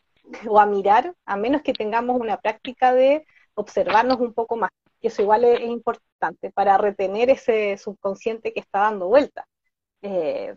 o 0.47 0.61
a 0.61 0.67
mirar, 0.67 1.15
a 1.25 1.37
menos 1.37 1.63
que 1.63 1.73
tengamos 1.73 2.21
una 2.21 2.37
práctica 2.37 2.93
de 2.93 3.27
observarnos 3.55 4.21
un 4.21 4.35
poco 4.35 4.55
más 4.57 4.71
que 5.01 5.09
eso 5.09 5.23
igual 5.23 5.45
es, 5.45 5.61
importante 5.63 6.51
para 6.51 6.77
retener 6.77 7.31
ese 7.31 7.79
subconsciente 7.79 8.53
que 8.53 8.61
está 8.61 8.81
dando 8.81 9.09
vuelta. 9.09 9.47
Eh, 10.03 10.55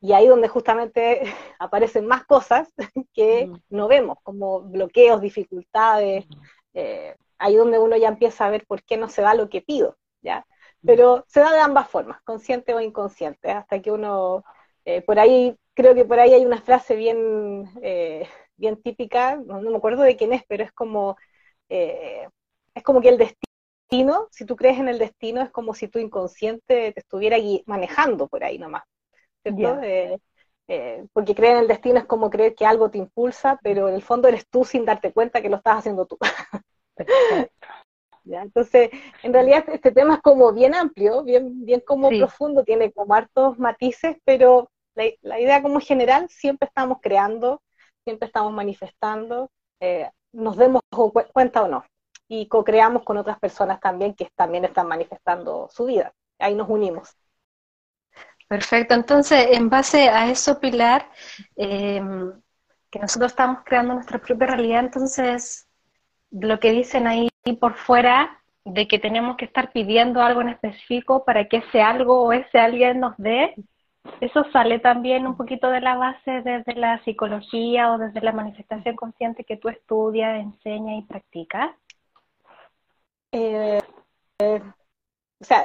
y 0.00 0.14
ahí 0.14 0.26
donde 0.26 0.48
justamente 0.48 1.20
aparecen 1.58 2.06
más 2.06 2.24
cosas 2.24 2.72
que 3.12 3.48
mm. 3.48 3.56
no 3.68 3.86
vemos, 3.86 4.16
como 4.22 4.62
bloqueos, 4.62 5.20
dificultades, 5.20 6.26
mm. 6.26 6.40
eh, 6.72 7.16
ahí 7.36 7.54
donde 7.56 7.78
uno 7.78 7.98
ya 7.98 8.08
empieza 8.08 8.46
a 8.46 8.50
ver 8.50 8.64
por 8.66 8.82
qué 8.82 8.96
no 8.96 9.10
se 9.10 9.20
da 9.20 9.34
lo 9.34 9.50
que 9.50 9.60
pido, 9.60 9.98
¿ya? 10.22 10.46
Pero 10.84 11.24
se 11.28 11.40
da 11.40 11.52
de 11.52 11.60
ambas 11.60 11.88
formas, 11.88 12.20
consciente 12.22 12.74
o 12.74 12.80
inconsciente, 12.80 13.50
hasta 13.50 13.80
que 13.80 13.90
uno, 13.90 14.44
eh, 14.84 15.02
por 15.02 15.18
ahí, 15.18 15.56
creo 15.74 15.94
que 15.94 16.04
por 16.04 16.18
ahí 16.18 16.32
hay 16.32 16.46
una 16.46 16.60
frase 16.60 16.96
bien, 16.96 17.68
bien 18.56 18.80
típica, 18.82 19.36
no, 19.36 19.60
me 19.60 19.76
acuerdo 19.76 20.02
de 20.02 20.16
quién 20.16 20.32
es, 20.32 20.42
pero 20.48 20.64
es 20.64 20.72
como, 20.72 21.16
es 21.68 22.82
como 22.84 23.00
que 23.00 23.08
el 23.10 23.18
destino, 23.18 24.28
si 24.30 24.44
tú 24.46 24.56
crees 24.56 24.78
en 24.78 24.88
el 24.88 24.98
destino, 24.98 25.42
es 25.42 25.50
como 25.50 25.74
si 25.74 25.88
tu 25.88 25.98
inconsciente 25.98 26.92
te 26.92 27.00
estuviera 27.00 27.36
manejando 27.66 28.28
por 28.28 28.44
ahí 28.44 28.58
nomás. 28.58 28.84
¿cierto? 29.42 29.80
Eh, 29.82 30.18
eh, 30.68 31.06
porque 31.12 31.34
creer 31.34 31.56
en 31.56 31.62
el 31.62 31.68
destino 31.68 31.98
es 31.98 32.04
como 32.04 32.30
creer 32.30 32.54
que 32.54 32.66
algo 32.66 32.90
te 32.90 32.98
impulsa, 32.98 33.58
pero 33.62 33.88
en 33.88 33.94
el 33.94 34.02
fondo 34.02 34.28
eres 34.28 34.46
tú 34.48 34.64
sin 34.64 34.84
darte 34.84 35.12
cuenta 35.12 35.40
que 35.40 35.48
lo 35.48 35.56
estás 35.56 35.78
haciendo 35.78 36.06
tú. 36.06 36.18
¿Ya? 38.28 38.42
Entonces, 38.42 38.90
en 39.22 39.32
realidad 39.32 39.64
este 39.68 39.90
tema 39.90 40.14
es 40.16 40.20
como 40.20 40.52
bien 40.52 40.74
amplio, 40.74 41.24
bien, 41.24 41.64
bien 41.64 41.80
como 41.80 42.10
profundo, 42.10 42.62
tiene 42.62 42.92
como 42.92 43.14
hartos 43.14 43.58
matices, 43.58 44.18
pero 44.24 44.70
la, 44.94 45.04
la, 45.22 45.40
idea 45.40 45.62
como 45.62 45.80
general, 45.80 46.28
siempre 46.28 46.66
estamos 46.68 46.98
creando, 47.00 47.62
siempre 48.04 48.26
estamos 48.26 48.52
manifestando, 48.52 49.50
eh, 49.80 50.10
nos 50.32 50.56
demos 50.56 50.82
cuenta 51.32 51.62
o 51.62 51.68
no 51.68 51.84
y 52.28 52.46
co-creamos 52.46 53.02
con 53.04 53.16
otras 53.16 53.38
personas 53.38 53.80
también 53.80 54.14
que 54.14 54.30
también 54.36 54.64
están 54.64 54.86
manifestando 54.86 55.68
su 55.72 55.86
vida. 55.86 56.12
Ahí 56.38 56.54
nos 56.54 56.68
unimos. 56.68 57.16
Perfecto, 58.46 58.94
entonces 58.94 59.48
en 59.52 59.68
base 59.68 60.08
a 60.08 60.30
eso, 60.30 60.60
Pilar, 60.60 61.10
em, 61.56 62.32
que 62.90 62.98
nosotros 62.98 63.32
estamos 63.32 63.60
creando 63.64 63.94
nuestra 63.94 64.18
propia 64.18 64.46
realidad, 64.46 64.80
entonces 64.80 65.66
lo 66.30 66.58
que 66.60 66.72
dicen 66.72 67.06
ahí 67.06 67.28
por 67.54 67.74
fuera 67.74 68.40
de 68.64 68.86
que 68.86 68.98
tenemos 68.98 69.36
que 69.36 69.46
estar 69.46 69.72
pidiendo 69.72 70.22
algo 70.22 70.40
en 70.40 70.50
específico 70.50 71.24
para 71.24 71.48
que 71.48 71.58
ese 71.58 71.80
algo 71.80 72.22
o 72.22 72.32
ese 72.32 72.58
alguien 72.58 73.00
nos 73.00 73.16
dé, 73.16 73.54
eso 74.20 74.44
sale 74.52 74.78
también 74.78 75.26
un 75.26 75.36
poquito 75.36 75.70
de 75.70 75.80
la 75.80 75.96
base 75.96 76.42
desde 76.42 76.74
la 76.74 77.02
psicología 77.04 77.92
o 77.92 77.98
desde 77.98 78.20
la 78.20 78.32
manifestación 78.32 78.96
consciente 78.96 79.44
que 79.44 79.56
tú 79.56 79.68
estudias, 79.68 80.40
enseñas 80.40 80.98
y 80.98 81.02
practicas. 81.02 81.74
Eh, 83.32 83.80
eh, 84.40 84.62
o 85.40 85.44
sea, 85.44 85.64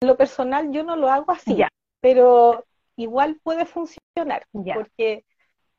lo 0.00 0.16
personal 0.16 0.72
yo 0.72 0.84
no 0.84 0.96
lo 0.96 1.10
hago 1.10 1.32
así, 1.32 1.62
pero 2.00 2.64
igual 2.96 3.38
puede 3.42 3.66
funcionar, 3.66 4.46
porque 4.52 5.24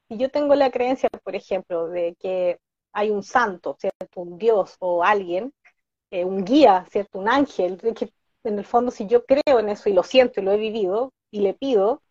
si 0.07 0.17
yo 0.17 0.29
tengo 0.29 0.55
la 0.55 0.71
creencia, 0.71 1.09
por 1.23 1.35
ejemplo, 1.35 1.87
de 1.87 2.15
que 2.19 2.59
hay 2.97 3.11
un 3.11 3.23
santo, 3.23 3.77
¿cierto? 3.79 4.21
Un 4.21 4.37
Dios 4.37 4.75
o 4.79 5.03
alguien, 5.03 5.53
eh, 6.11 6.25
un 6.25 6.43
guía, 6.43 6.85
¿cierto? 6.91 7.19
Un 7.19 7.29
ángel, 7.29 7.77
que 7.77 8.11
en 8.43 8.57
el 8.59 8.65
fondo 8.65 8.91
si 8.91 9.07
yo 9.07 9.25
creo 9.25 9.59
en 9.59 9.69
eso 9.69 9.89
y 9.89 9.93
lo 9.93 10.03
siento 10.03 10.39
y 10.39 10.43
lo 10.43 10.51
he 10.51 10.57
vivido 10.57 11.13
y 11.31 11.41
le 11.41 11.53
pido, 11.53 12.01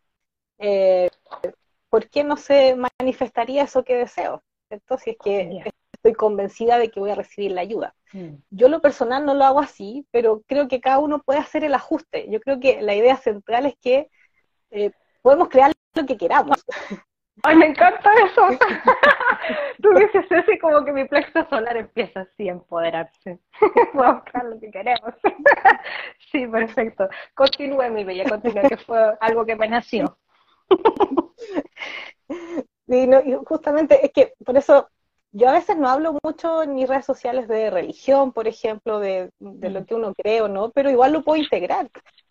¿por 1.90 2.09
qué 2.09 2.25
no 2.25 2.37
se 2.37 2.76
manifestaría 2.76 3.64
eso 3.64 3.85
que 3.85 3.97
deseo? 3.97 4.43
¿cierto? 4.69 4.99
Si 4.99 5.11
es 5.11 5.16
que 5.23 5.62
estoy 5.93 6.12
convencida 6.14 6.78
de 6.78 6.90
que 6.90 7.00
voy 7.00 7.11
a 7.11 7.14
recibir 7.14 7.52
la 7.52 7.62
ayuda. 7.62 7.95
Mm. 8.12 8.35
Yo 8.50 8.69
lo 8.69 8.81
personal 8.81 9.25
no 9.25 9.35
lo 9.35 9.45
hago 9.45 9.61
así, 9.61 10.07
pero 10.11 10.43
creo 10.47 10.69
que 10.69 10.81
cada 10.81 10.99
uno 10.99 11.23
puede 11.23 11.40
hacer 11.40 11.64
el 11.64 11.75
ajuste. 11.75 12.28
Yo 12.31 12.40
creo 12.40 12.61
que 12.61 12.81
la 12.83 12.95
idea 12.95 13.16
central 13.16 13.66
es 13.66 13.75
que 13.81 14.09
eh, 14.71 14.93
podemos 15.23 15.49
crear 15.49 15.73
lo 15.95 16.07
que 16.07 16.16
queramos. 16.16 16.64
Ay, 17.43 17.57
me 17.57 17.66
encanta 17.66 18.11
eso. 18.25 18.49
Tú 19.83 19.90
dices 19.95 20.25
eso 20.31 20.52
y 20.52 20.59
como 20.59 20.85
que 20.85 20.93
mi 20.93 21.05
plexo 21.05 21.47
solar 21.49 21.76
empieza 21.76 22.21
así 22.21 22.49
a 22.49 22.52
empoderarse. 22.52 23.38
Podemos 23.93 24.25
crear 24.25 24.47
lo 24.47 24.61
que 24.61 24.71
queremos. 24.71 25.14
sí, 26.33 26.47
perfecto. 26.47 27.09
Continúe, 27.35 27.90
mi 27.90 28.05
bella, 28.05 28.28
continúe, 28.28 28.69
que 28.69 28.76
fue 28.78 29.16
algo 29.21 29.45
que 29.45 29.57
me 29.57 29.69
nació. 29.69 30.19
Sí, 32.88 33.11
y 33.25 33.35
justamente 33.45 34.05
es 34.05 34.12
que 34.12 34.35
por 34.45 34.57
eso 34.57 34.88
yo 35.33 35.49
a 35.49 35.52
veces 35.52 35.76
no 35.76 35.88
hablo 35.88 36.19
mucho 36.23 36.62
en 36.62 36.75
mis 36.75 36.88
redes 36.88 37.05
sociales 37.05 37.47
de 37.49 37.69
religión, 37.69 38.33
por 38.33 38.49
ejemplo, 38.49 39.00
de, 39.00 39.31
lo 39.38 39.81
mm. 39.81 39.85
que 39.85 39.95
uno 39.95 40.14
cree 40.14 40.40
o 40.40 40.49
no, 40.49 40.71
pero 40.71 40.90
igual 40.90 41.12
lo 41.12 41.23
puedo 41.23 41.43
integrar. 41.43 41.90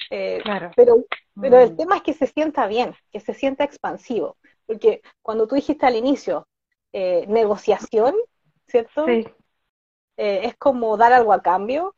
Eh, 0.10 0.40
claro. 0.44 0.72
Pero, 0.76 1.04
pero 1.40 1.60
el 1.60 1.74
mm. 1.74 1.78
tema 1.78 1.98
es 1.98 2.04
que 2.04 2.14
se 2.14 2.28
sienta 2.28 2.68
bien, 2.68 2.96
que 3.12 3.20
se 3.20 3.34
sienta 3.34 3.64
expansivo. 3.64 4.38
Porque 4.66 5.02
cuando 5.22 5.48
tú 5.48 5.56
dijiste 5.56 5.86
al 5.86 5.96
inicio, 5.96 6.48
eh, 6.94 7.26
negociación, 7.28 8.16
¿cierto? 8.68 9.06
Sí. 9.06 9.28
Eh, 10.18 10.42
es 10.44 10.56
como 10.58 10.96
dar 10.98 11.14
algo 11.14 11.34
a 11.34 11.42
cambio. 11.42 11.96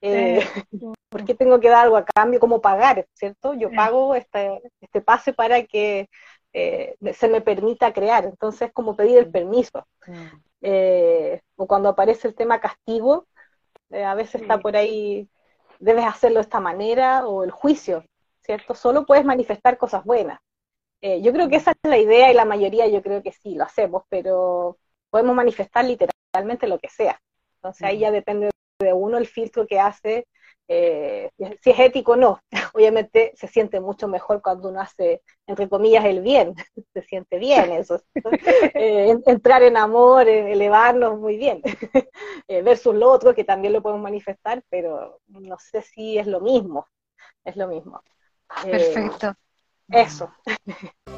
¿Por 1.08 1.24
qué 1.24 1.34
tengo 1.34 1.58
que 1.58 1.68
dar 1.68 1.84
algo 1.84 1.96
a 1.96 2.04
cambio? 2.04 2.38
Como 2.38 2.60
pagar, 2.60 3.06
¿cierto? 3.14 3.54
Yo 3.54 3.70
pago 3.70 4.14
este, 4.14 4.60
este 4.80 5.00
pase 5.00 5.32
para 5.32 5.62
que 5.64 6.08
se 6.52 7.28
me 7.28 7.40
permita 7.40 7.92
crear. 7.92 8.24
Entonces, 8.24 8.68
es 8.68 8.72
como 8.72 8.94
pedir 8.94 9.18
el 9.18 9.30
permiso. 9.30 9.86
Eh, 10.60 11.40
o 11.56 11.66
cuando 11.66 11.88
aparece 11.88 12.28
el 12.28 12.34
tema 12.34 12.60
castigo, 12.60 13.26
eh, 13.90 14.04
a 14.04 14.14
veces 14.14 14.42
está 14.42 14.58
por 14.58 14.76
ahí, 14.76 15.28
debes 15.78 16.04
hacerlo 16.04 16.36
de 16.36 16.42
esta 16.42 16.60
manera, 16.60 17.26
o 17.26 17.44
el 17.44 17.50
juicio, 17.50 18.04
¿cierto? 18.42 18.74
Solo 18.74 19.06
puedes 19.06 19.24
manifestar 19.24 19.78
cosas 19.78 20.04
buenas. 20.04 20.40
Eh, 21.00 21.22
yo 21.22 21.32
creo 21.32 21.48
que 21.48 21.56
esa 21.56 21.72
es 21.72 21.90
la 21.90 21.98
idea 21.98 22.30
y 22.30 22.34
la 22.34 22.44
mayoría 22.44 22.86
yo 22.88 23.02
creo 23.02 23.22
que 23.22 23.32
sí, 23.32 23.54
lo 23.54 23.64
hacemos, 23.64 24.02
pero 24.08 24.78
podemos 25.10 25.34
manifestar 25.34 25.84
literalmente 25.84 26.66
lo 26.66 26.78
que 26.78 26.88
sea. 26.88 27.20
Entonces 27.56 27.82
ahí 27.82 28.00
ya 28.00 28.10
depende 28.10 28.50
de 28.80 28.92
uno 28.92 29.18
el 29.18 29.26
filtro 29.26 29.66
que 29.66 29.80
hace 29.80 30.26
eh, 30.70 31.30
si 31.62 31.70
es 31.70 31.78
ético 31.78 32.12
o 32.12 32.16
no. 32.16 32.40
Obviamente 32.74 33.32
se 33.36 33.48
siente 33.48 33.80
mucho 33.80 34.06
mejor 34.06 34.42
cuando 34.42 34.68
uno 34.68 34.80
hace, 34.80 35.22
entre 35.46 35.68
comillas, 35.68 36.04
el 36.04 36.20
bien, 36.20 36.54
se 36.92 37.02
siente 37.02 37.38
bien 37.38 37.72
eso. 37.72 38.02
Eh, 38.74 39.16
entrar 39.26 39.62
en 39.62 39.76
amor, 39.76 40.28
elevarnos, 40.28 41.18
muy 41.18 41.36
bien. 41.36 41.62
versus 42.48 42.94
lo 42.94 43.10
otro, 43.10 43.34
que 43.34 43.44
también 43.44 43.72
lo 43.72 43.82
podemos 43.82 44.02
manifestar, 44.02 44.62
pero 44.68 45.20
no 45.28 45.56
sé 45.58 45.82
si 45.82 46.18
es 46.18 46.26
lo 46.26 46.40
mismo. 46.40 46.86
Es 47.44 47.56
lo 47.56 47.66
mismo. 47.66 48.02
Perfecto. 48.62 49.34
Eso. 49.88 50.30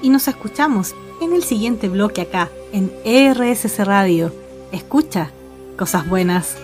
Y 0.00 0.10
nos 0.10 0.28
escuchamos 0.28 0.94
en 1.20 1.32
el 1.34 1.42
siguiente 1.42 1.88
bloque 1.88 2.20
acá, 2.22 2.48
en 2.72 2.88
RSC 3.04 3.84
Radio. 3.84 4.32
Escucha 4.70 5.32
cosas 5.76 6.08
buenas. 6.08 6.56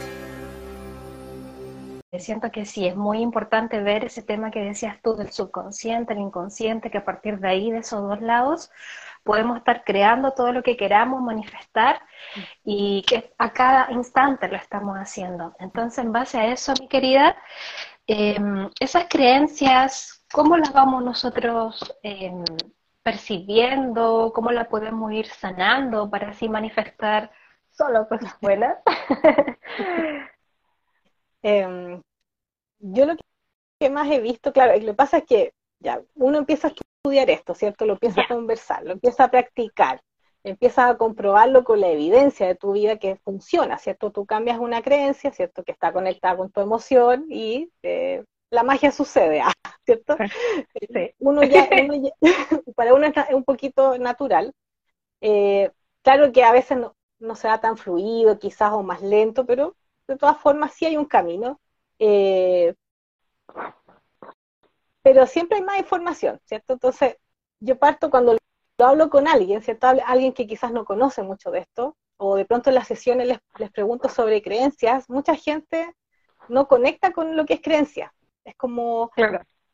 Siento 2.17 2.53
que 2.53 2.65
sí, 2.65 2.87
es 2.87 2.95
muy 2.95 3.19
importante 3.19 3.81
ver 3.83 4.05
ese 4.05 4.23
tema 4.23 4.53
que 4.53 4.61
decías 4.61 4.99
tú 5.03 5.17
del 5.17 5.33
subconsciente, 5.33 6.13
el 6.13 6.21
inconsciente, 6.21 6.93
que 6.93 6.99
a 6.99 7.05
partir 7.05 7.41
de 7.41 7.49
ahí, 7.49 7.73
de 7.73 7.79
esos 7.79 8.03
dos 8.09 8.21
lados, 8.21 8.71
podemos 9.25 9.57
estar 9.57 9.83
creando 9.85 10.31
todo 10.33 10.53
lo 10.53 10.63
que 10.63 10.77
queramos 10.77 11.21
manifestar 11.21 12.01
y 12.65 13.03
que 13.03 13.33
a 13.39 13.53
cada 13.53 13.91
instante 13.91 14.47
lo 14.47 14.57
estamos 14.57 14.97
haciendo. 14.97 15.55
Entonces, 15.59 16.05
en 16.05 16.13
base 16.13 16.39
a 16.39 16.47
eso, 16.53 16.73
mi 16.81 16.87
querida, 16.87 17.37
em, 18.07 18.71
esas 18.79 19.07
creencias, 19.09 20.24
¿cómo 20.35 20.57
las 20.57 20.73
vamos 20.73 21.05
nosotros 21.05 21.97
em, 22.03 22.45
percibiendo? 23.05 24.33
¿Cómo 24.35 24.51
las 24.51 24.67
podemos 24.67 25.13
ir 25.13 25.27
sanando 25.27 26.11
para 26.11 26.31
así 26.31 26.49
manifestar 26.49 27.31
solo 27.71 28.09
cosas 28.09 28.37
buenas? 28.43 28.79
Em, 31.47 32.01
yo 32.79 33.05
lo 33.05 33.17
que 33.79 33.91
más 33.91 34.11
he 34.11 34.19
visto, 34.19 34.51
claro, 34.55 34.73
lo 34.79 34.87
que 34.87 34.95
pasa 34.95 35.19
es 35.19 35.25
que 35.25 35.53
ya, 35.79 36.01
uno 36.15 36.39
empieza 36.39 36.69
a 36.69 36.71
estudiar 36.71 37.29
esto, 37.29 37.55
¿cierto? 37.55 37.85
Lo 37.85 37.95
empieza 37.95 38.23
a 38.23 38.29
conversar, 38.29 38.83
lo 38.83 38.93
empieza 38.93 39.25
a 39.25 39.31
practicar, 39.31 40.01
empiezas 40.43 40.91
a 40.91 40.97
comprobarlo 40.97 41.63
con 41.65 41.81
la 41.83 41.89
evidencia 41.89 42.47
de 42.47 42.55
tu 42.55 42.73
vida 42.73 42.99
que 42.99 43.17
funciona, 43.17 43.77
¿cierto? 43.77 44.11
Tú 44.11 44.25
cambias 44.25 44.59
una 44.59 44.81
creencia, 44.81 45.33
¿cierto? 45.33 45.65
Que 45.65 45.73
está 45.73 45.93
conectada 45.93 46.39
con 46.39 46.51
tu 46.51 46.63
emoción 46.63 47.27
y 47.29 47.71
eh, 47.83 48.25
la 48.55 48.63
magia 48.63 48.91
sucede, 48.91 49.43
¿cierto? 49.85 50.17
Uno 51.19 51.43
ya, 51.45 51.69
para 52.77 52.95
uno 52.95 53.07
es 53.07 53.15
un 53.35 53.45
poquito 53.45 53.99
natural. 53.99 54.53
Eh, 55.21 55.71
claro 56.03 56.33
que 56.33 56.45
a 56.45 56.53
veces 56.53 56.79
no, 56.79 56.97
no 57.19 57.35
se 57.35 57.49
da 57.49 57.61
tan 57.61 57.77
fluido, 57.77 58.39
quizás 58.39 58.73
o 58.73 58.83
más 58.83 59.03
lento, 59.03 59.47
pero 59.47 59.77
de 60.07 60.17
todas 60.17 60.39
formas 60.39 60.75
sí 60.75 60.87
hay 60.87 60.97
un 60.97 61.07
camino. 61.07 61.61
Eh, 61.99 62.75
pero 65.03 65.27
siempre 65.27 65.59
hay 65.59 65.65
más 65.65 65.79
información, 65.79 66.41
¿cierto? 66.45 66.75
Entonces, 66.75 67.17
yo 67.61 67.79
parto 67.79 68.11
cuando 68.11 68.37
lo 68.79 68.87
hablo 68.87 69.11
con 69.11 69.29
alguien, 69.29 69.63
¿cierto? 69.63 69.87
Alguien 70.07 70.33
que 70.33 70.47
quizás 70.47 70.73
no 70.73 70.85
conoce 70.85 71.23
mucho 71.23 71.51
de 71.51 71.61
esto, 71.61 71.97
o 72.17 72.37
de 72.37 72.45
pronto 72.47 72.71
en 72.71 72.77
las 72.77 72.89
sesiones 72.89 73.27
les, 73.29 73.39
les 73.59 73.71
pregunto 73.71 74.09
sobre 74.09 74.43
creencias, 74.43 75.09
mucha 75.11 75.35
gente 75.37 75.95
no 76.49 76.69
conecta 76.69 77.13
con 77.13 77.37
lo 77.37 77.45
que 77.47 77.55
es 77.55 77.61
creencia. 77.63 78.14
Es 78.45 78.55
como, 78.57 79.11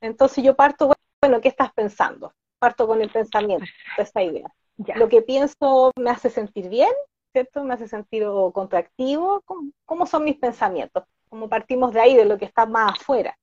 entonces 0.00 0.44
yo 0.44 0.54
parto, 0.54 0.92
bueno, 1.20 1.40
¿qué 1.40 1.48
estás 1.48 1.72
pensando? 1.72 2.32
Parto 2.58 2.86
con 2.86 3.00
el 3.00 3.10
pensamiento, 3.10 3.66
esa 3.98 4.22
idea. 4.22 4.48
Lo 4.96 5.08
que 5.08 5.22
pienso 5.22 5.92
me 5.96 6.10
hace 6.10 6.30
sentir 6.30 6.68
bien, 6.68 6.92
¿cierto? 7.32 7.64
Me 7.64 7.74
hace 7.74 7.88
sentir 7.88 8.26
contractivo. 8.52 9.42
¿Cómo, 9.84 10.06
son 10.06 10.24
mis 10.24 10.38
pensamientos? 10.38 11.04
Como 11.28 11.48
partimos 11.48 11.92
de 11.92 12.00
ahí, 12.00 12.16
de 12.16 12.24
lo 12.24 12.38
que 12.38 12.46
está 12.46 12.66
más 12.66 12.98
afuera. 13.00 13.36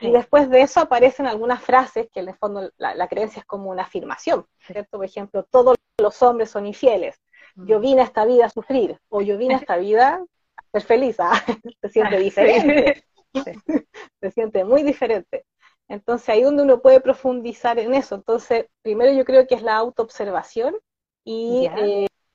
Y 0.00 0.10
después 0.10 0.50
de 0.50 0.62
eso 0.62 0.80
aparecen 0.80 1.26
algunas 1.26 1.62
frases 1.62 2.08
que 2.12 2.20
en 2.20 2.28
el 2.28 2.36
fondo 2.36 2.70
la, 2.76 3.08
creencia 3.08 3.40
es 3.40 3.46
como 3.46 3.70
una 3.70 3.84
afirmación, 3.84 4.46
¿cierto? 4.58 4.98
Por 4.98 5.06
ejemplo, 5.06 5.44
todos 5.44 5.76
los 5.98 6.22
hombres 6.22 6.50
son 6.50 6.66
infieles. 6.66 7.20
Yo 7.54 7.78
mm. 7.78 7.82
vine 7.82 8.00
a 8.02 8.04
esta 8.04 8.24
vida 8.26 8.46
a 8.46 8.50
sufrir, 8.50 8.98
o 9.08 9.22
yo 9.22 9.38
vine 9.38 9.54
a 9.54 9.58
esta 9.58 9.76
vida 9.76 10.22
a 10.56 10.62
ser 10.72 10.82
feliz. 10.82 11.16
¿ah? 11.20 11.32
Se 11.80 11.88
siente 11.88 12.18
diferente. 12.18 13.04
Se 14.20 14.30
siente 14.30 14.64
muy 14.64 14.82
diferente. 14.82 15.44
Entonces 15.88 16.28
ahí 16.28 16.42
donde 16.42 16.62
uno 16.62 16.80
puede 16.80 17.00
profundizar 17.00 17.78
en 17.78 17.94
eso. 17.94 18.16
Entonces, 18.16 18.66
primero 18.82 19.12
yo 19.12 19.24
creo 19.24 19.46
que 19.46 19.54
es 19.54 19.62
la 19.62 19.76
autoobservación 19.76 20.76
y 21.24 21.68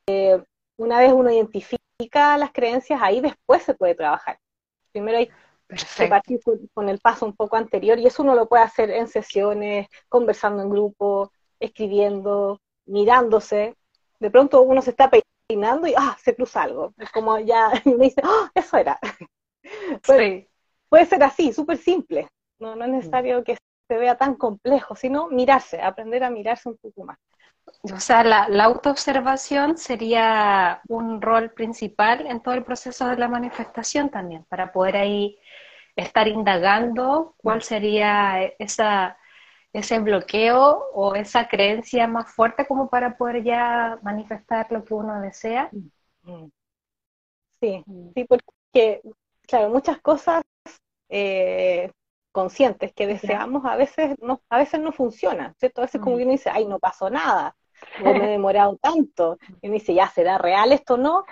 eh, 0.08 0.44
una 0.78 1.00
vez 1.00 1.12
uno 1.12 1.32
identifica 1.32 2.38
las 2.38 2.52
creencias, 2.52 3.00
ahí 3.02 3.22
después 3.22 3.64
se 3.64 3.74
puede 3.74 3.96
trabajar. 3.96 4.40
Primero 4.92 5.18
hay 5.20 5.30
que 5.98 6.08
partir 6.08 6.40
con 6.74 6.90
el 6.90 7.00
paso 7.00 7.26
un 7.26 7.36
poco 7.36 7.56
anterior 7.56 8.00
y 8.00 8.08
eso 8.08 8.24
uno 8.24 8.36
lo 8.36 8.48
puede 8.48 8.64
hacer 8.64 8.90
en 8.90 9.08
sesiones, 9.08 9.88
conversando 10.10 10.64
en 10.64 10.70
grupo, 10.70 11.32
escribiendo, 11.60 12.60
mirándose. 12.86 13.76
De 14.20 14.32
pronto 14.32 14.62
uno 14.62 14.82
se 14.82 14.92
está 14.92 15.10
peinando 15.48 15.88
y 15.88 15.94
¡ah! 15.98 16.18
se 16.22 16.36
cruza 16.36 16.64
algo. 16.64 16.94
Es 16.98 17.12
como 17.12 17.38
ya 17.40 17.70
me 17.86 18.06
dice, 18.06 18.22
¡oh! 18.24 18.48
Eso 18.56 18.78
era. 18.78 18.98
sí 20.04 20.48
puede 20.92 21.06
ser 21.06 21.24
así, 21.24 21.54
súper 21.54 21.78
simple. 21.78 22.28
No, 22.60 22.76
no 22.76 22.84
es 22.84 22.92
necesario 22.92 23.46
que 23.46 23.56
se 23.88 23.98
vea 23.98 24.18
tan 24.18 24.36
complejo, 24.36 24.94
sino 24.94 25.30
mirarse, 25.30 25.82
aprender 25.82 26.22
a 26.24 26.30
mirarse 26.30 26.68
un 26.68 26.78
poco 26.78 27.06
más. 27.06 27.18
O 27.84 28.00
sea, 28.00 28.24
la, 28.26 28.64
autoobservación 28.66 29.78
sería 29.78 30.82
un 30.90 31.22
rol 31.22 31.52
principal 31.52 32.28
en 32.28 32.42
todo 32.42 32.56
el 32.56 32.66
proceso 32.66 33.08
de 33.08 33.16
la 33.16 33.30
manifestación 33.30 34.10
también, 34.10 34.44
para 34.50 34.74
poder 34.74 34.98
ahí 34.98 35.40
estar 35.96 36.28
indagando 36.28 37.36
cuál 37.38 37.62
sería 37.62 38.44
esa, 38.60 39.18
ese 39.72 40.00
bloqueo 40.00 40.90
o 40.94 41.16
esa 41.16 41.48
creencia 41.48 42.06
más 42.06 42.34
fuerte 42.34 42.68
como 42.68 42.90
para 42.90 43.16
poder 43.18 43.44
ya 43.44 43.98
manifestar 44.04 44.70
lo 44.70 44.84
que 44.84 44.94
uno 44.94 45.22
desea. 45.22 45.72
Sí, 47.62 47.84
sí, 48.14 48.26
porque, 48.26 49.02
claro, 49.52 49.70
muchas 49.70 50.00
cosas 50.00 50.42
eh, 51.10 51.92
conscientes 52.32 52.94
que 52.94 53.06
deseamos 53.06 53.66
a 53.66 53.76
veces 53.76 54.16
no, 54.22 54.42
a 54.50 54.58
veces 54.58 54.80
no 54.80 54.94
funciona, 54.94 55.54
¿cierto? 55.60 55.82
A 55.82 55.86
veces 55.86 56.02
como 56.02 56.16
mm. 56.16 56.22
uno 56.22 56.32
dice, 56.32 56.50
ay, 56.50 56.66
no 56.66 56.80
pasó 56.80 57.10
nada, 57.10 57.56
o 58.00 58.14
me 58.14 58.26
he 58.26 58.32
demorado 58.32 58.78
tanto, 58.82 59.38
y 59.62 59.68
uno 59.68 59.74
dice, 59.74 59.94
ya, 59.94 60.10
¿será 60.10 60.38
real 60.38 60.72
esto 60.72 60.98
no? 60.98 61.26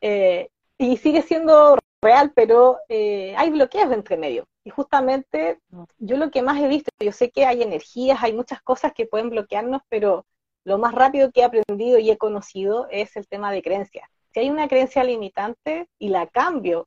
Eh, 0.00 0.50
y 0.78 0.96
sigue 0.98 1.22
siendo 1.22 1.76
real, 2.00 2.32
pero 2.34 2.78
eh, 2.88 3.34
hay 3.36 3.50
bloqueos 3.50 3.90
entre 3.92 4.16
medio. 4.16 4.46
Y 4.62 4.70
justamente 4.70 5.58
mm. 5.70 5.82
yo 5.98 6.16
lo 6.16 6.30
que 6.30 6.42
más 6.42 6.60
he 6.60 6.68
visto, 6.68 6.90
yo 7.00 7.10
sé 7.10 7.30
que 7.30 7.44
hay 7.44 7.62
energías, 7.62 8.22
hay 8.22 8.34
muchas 8.34 8.62
cosas 8.62 8.92
que 8.92 9.06
pueden 9.06 9.30
bloquearnos, 9.30 9.82
pero 9.88 10.26
lo 10.64 10.78
más 10.78 10.94
rápido 10.94 11.32
que 11.32 11.40
he 11.40 11.44
aprendido 11.44 11.98
y 11.98 12.10
he 12.10 12.18
conocido 12.18 12.86
es 12.90 13.16
el 13.16 13.26
tema 13.26 13.50
de 13.50 13.62
creencias. 13.62 14.08
Si 14.32 14.40
hay 14.40 14.50
una 14.50 14.68
creencia 14.68 15.04
limitante 15.04 15.88
y 15.98 16.08
la 16.08 16.26
cambio 16.26 16.86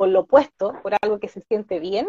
por 0.00 0.08
lo 0.08 0.20
opuesto, 0.20 0.72
por 0.82 0.96
algo 1.02 1.20
que 1.20 1.28
se 1.28 1.42
siente 1.42 1.78
bien, 1.78 2.08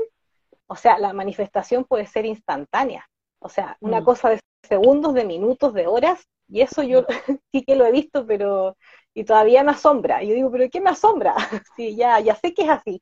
o 0.66 0.78
sea, 0.78 0.98
la 0.98 1.12
manifestación 1.12 1.84
puede 1.84 2.06
ser 2.06 2.26
instantánea, 2.26 3.06
o 3.40 3.50
sea, 3.50 3.76
una 3.82 4.00
mm. 4.00 4.06
cosa 4.06 4.30
de 4.30 4.40
segundos, 4.66 5.14
de 5.14 5.26
minutos, 5.26 5.74
de 5.74 5.88
horas, 5.88 6.26
y 6.48 6.62
eso 6.62 6.84
yo 6.84 7.06
sí 7.52 7.64
que 7.66 7.76
lo 7.76 7.86
he 7.86 7.92
visto, 7.92 8.26
pero 8.26 8.78
y 9.14 9.26
todavía 9.26 9.66
me 9.66 9.72
asombra. 9.72 10.24
Y 10.24 10.30
yo 10.30 10.36
digo, 10.36 10.50
pero 10.50 10.70
¿qué 10.70 10.80
me 10.80 10.90
asombra? 10.90 11.36
sí, 11.76 11.98
ya, 11.98 12.18
ya 12.22 12.34
sé 12.36 12.54
que 12.54 12.62
es 12.62 12.70
así, 12.70 13.02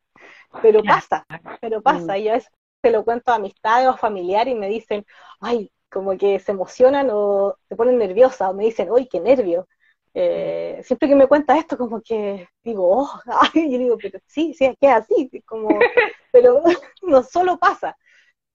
pero 0.60 0.82
pasa, 0.82 1.24
pero 1.62 1.84
pasa. 1.84 2.14
Mm. 2.14 2.22
Y 2.22 2.30
a 2.30 2.34
veces 2.34 2.52
se 2.82 2.90
lo 2.90 3.06
cuento 3.06 3.32
a 3.32 3.36
amistades 3.36 3.90
o 3.90 3.96
familiares 3.96 4.56
y 4.56 4.58
me 4.58 4.70
dicen, 4.70 5.06
ay, 5.40 5.72
como 5.92 6.18
que 6.18 6.40
se 6.40 6.52
emocionan 6.52 7.10
o 7.12 7.58
se 7.68 7.76
ponen 7.76 8.00
nerviosas, 8.00 8.50
o 8.50 8.56
me 8.56 8.66
dicen, 8.66 8.90
uy, 8.90 9.08
qué 9.08 9.20
nervio. 9.20 9.68
Eh, 10.14 10.82
siempre 10.84 11.08
que 11.08 11.16
me 11.16 11.28
cuenta 11.28 11.58
esto, 11.58 11.78
como 11.78 12.02
que 12.02 12.48
digo, 12.64 13.04
oh, 13.04 13.22
ay, 13.54 13.72
yo 13.72 13.78
digo, 13.78 13.98
pero 14.02 14.20
sí, 14.26 14.54
sí, 14.54 14.66
es 14.66 14.78
que 14.80 14.88
es 14.88 14.94
así, 14.94 15.30
como, 15.46 15.70
pero 16.32 16.62
no 17.04 17.24
solo 17.24 17.58
pasa. 17.58 17.98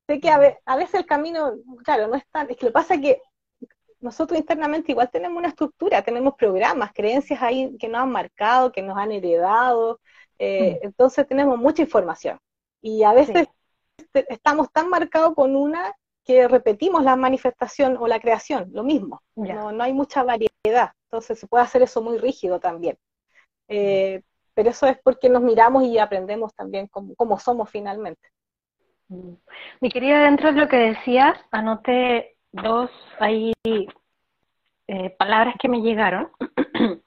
Sé 0.06 0.20
que 0.20 0.28
a, 0.28 0.38
veces 0.38 0.94
el 0.94 1.06
camino, 1.06 1.54
claro, 1.82 2.08
no 2.08 2.16
es 2.16 2.24
tan, 2.30 2.50
es 2.50 2.56
que 2.56 2.66
lo 2.66 2.72
pasa 2.72 3.00
que 3.00 3.22
nosotros 4.00 4.38
internamente 4.38 4.92
igual 4.92 5.10
tenemos 5.10 5.38
una 5.38 5.48
estructura, 5.48 6.02
tenemos 6.02 6.34
programas, 6.34 6.92
creencias 6.92 7.40
ahí 7.40 7.74
que 7.78 7.88
nos 7.88 8.02
han 8.02 8.12
marcado, 8.12 8.70
que 8.70 8.82
nos 8.82 8.98
han 8.98 9.12
heredado, 9.12 10.00
eh, 10.38 10.78
mm. 10.82 10.86
entonces 10.86 11.26
tenemos 11.26 11.56
mucha 11.58 11.82
información. 11.82 12.38
Y 12.82 13.02
a 13.02 13.14
veces 13.14 13.48
estamos 14.12 14.70
tan 14.70 14.90
marcados 14.90 15.34
con 15.34 15.56
una 15.56 15.94
que 16.22 16.48
repetimos 16.48 17.02
la 17.02 17.16
manifestación 17.16 17.96
o 17.96 18.06
la 18.06 18.20
creación, 18.20 18.68
lo 18.72 18.82
mismo, 18.82 19.22
no, 19.36 19.72
no, 19.72 19.84
hay 19.84 19.94
mucha 19.94 20.22
variedad. 20.22 20.53
Entonces 20.64 21.38
se 21.38 21.46
puede 21.46 21.64
hacer 21.64 21.83
eso 21.83 22.03
muy 22.03 22.18
rígido 22.18 22.59
también. 22.59 22.98
Eh, 23.68 24.22
pero 24.55 24.70
eso 24.70 24.87
es 24.87 24.98
porque 25.03 25.29
nos 25.29 25.42
miramos 25.42 25.85
y 25.85 25.98
aprendemos 25.98 26.55
también 26.55 26.88
cómo, 26.88 27.38
somos 27.38 27.70
finalmente. 27.70 28.29
Mm. 29.09 29.35
Mi 29.81 29.90
querida, 29.90 30.24
dentro 30.24 30.53
de 30.53 30.61
lo 30.61 30.68
que 30.68 30.77
decías, 30.77 31.37
anoté 31.50 32.37
dos 32.53 32.90
ahí 33.18 33.53
eh, 34.87 35.11
palabras 35.18 35.55
que 35.61 35.68
me 35.68 35.83
llegaron. 35.83 36.31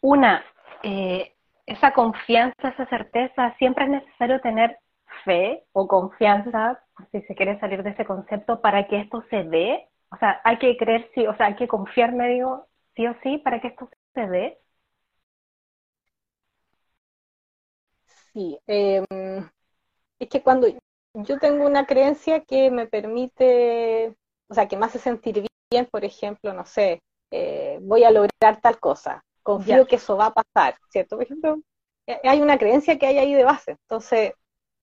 Una, 0.00 0.44
eh, 0.82 1.34
esa 1.66 1.92
confianza, 1.92 2.68
esa 2.68 2.86
certeza, 2.86 3.54
siempre 3.58 3.84
es 3.84 3.90
necesario 3.90 4.40
tener 4.40 4.78
fe 5.24 5.64
o 5.72 5.86
confianza, 5.88 6.80
si 7.12 7.22
se 7.22 7.34
quiere 7.34 7.58
salir 7.60 7.82
de 7.82 7.90
ese 7.90 8.04
concepto, 8.04 8.60
para 8.60 8.86
que 8.86 9.00
esto 9.00 9.22
se 9.30 9.44
dé. 9.44 9.88
O 10.10 10.16
sea, 10.16 10.40
hay 10.44 10.58
que 10.58 10.76
creer, 10.76 11.10
sí, 11.14 11.26
o 11.26 11.36
sea, 11.36 11.46
hay 11.46 11.56
que 11.56 11.68
confiar 11.68 12.12
medio 12.12 12.66
sí 12.96 13.06
o 13.06 13.14
sí 13.22 13.38
para 13.38 13.60
que 13.60 13.68
esto 13.68 13.90
se 14.14 14.26
dé? 14.28 14.58
Sí, 18.32 18.58
em, 18.66 19.04
es 20.18 20.28
que 20.28 20.42
cuando 20.42 20.68
yo 21.14 21.38
tengo 21.38 21.66
una 21.66 21.86
creencia 21.86 22.44
que 22.44 22.70
me 22.70 22.86
permite, 22.86 24.14
o 24.48 24.54
sea, 24.54 24.68
que 24.68 24.76
me 24.76 24.86
hace 24.86 24.98
sentir 24.98 25.46
bien, 25.70 25.86
por 25.90 26.04
ejemplo, 26.04 26.52
no 26.52 26.64
sé, 26.66 27.02
eh, 27.30 27.78
voy 27.82 28.04
a 28.04 28.10
lograr 28.10 28.60
tal 28.62 28.78
cosa, 28.80 29.24
confío 29.42 29.86
que 29.86 29.96
eso 29.96 30.16
va 30.16 30.26
a 30.26 30.34
pasar, 30.34 30.76
¿cierto? 30.90 31.16
Por 31.16 31.24
ejemplo, 31.24 31.58
eh, 32.06 32.20
hay 32.24 32.40
una 32.42 32.58
creencia 32.58 32.98
que 32.98 33.06
hay 33.06 33.18
ahí 33.18 33.34
de 33.34 33.44
base, 33.44 33.72
entonces 33.72 34.32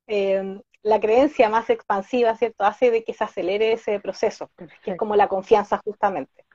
em, 0.08 0.62
la 0.84 1.00
creencia 1.00 1.50
más 1.50 1.70
expansiva, 1.70 2.36
¿cierto? 2.38 2.64
Hace 2.66 2.92
de 2.92 3.04
que 3.04 3.14
se 3.14 3.24
acelere 3.24 3.74
ese 3.74 4.00
proceso, 4.00 4.52
que 4.84 4.92
es 4.92 4.98
como 4.98 5.16
la 5.16 5.28
confianza 5.30 5.80
justamente. 5.86 6.46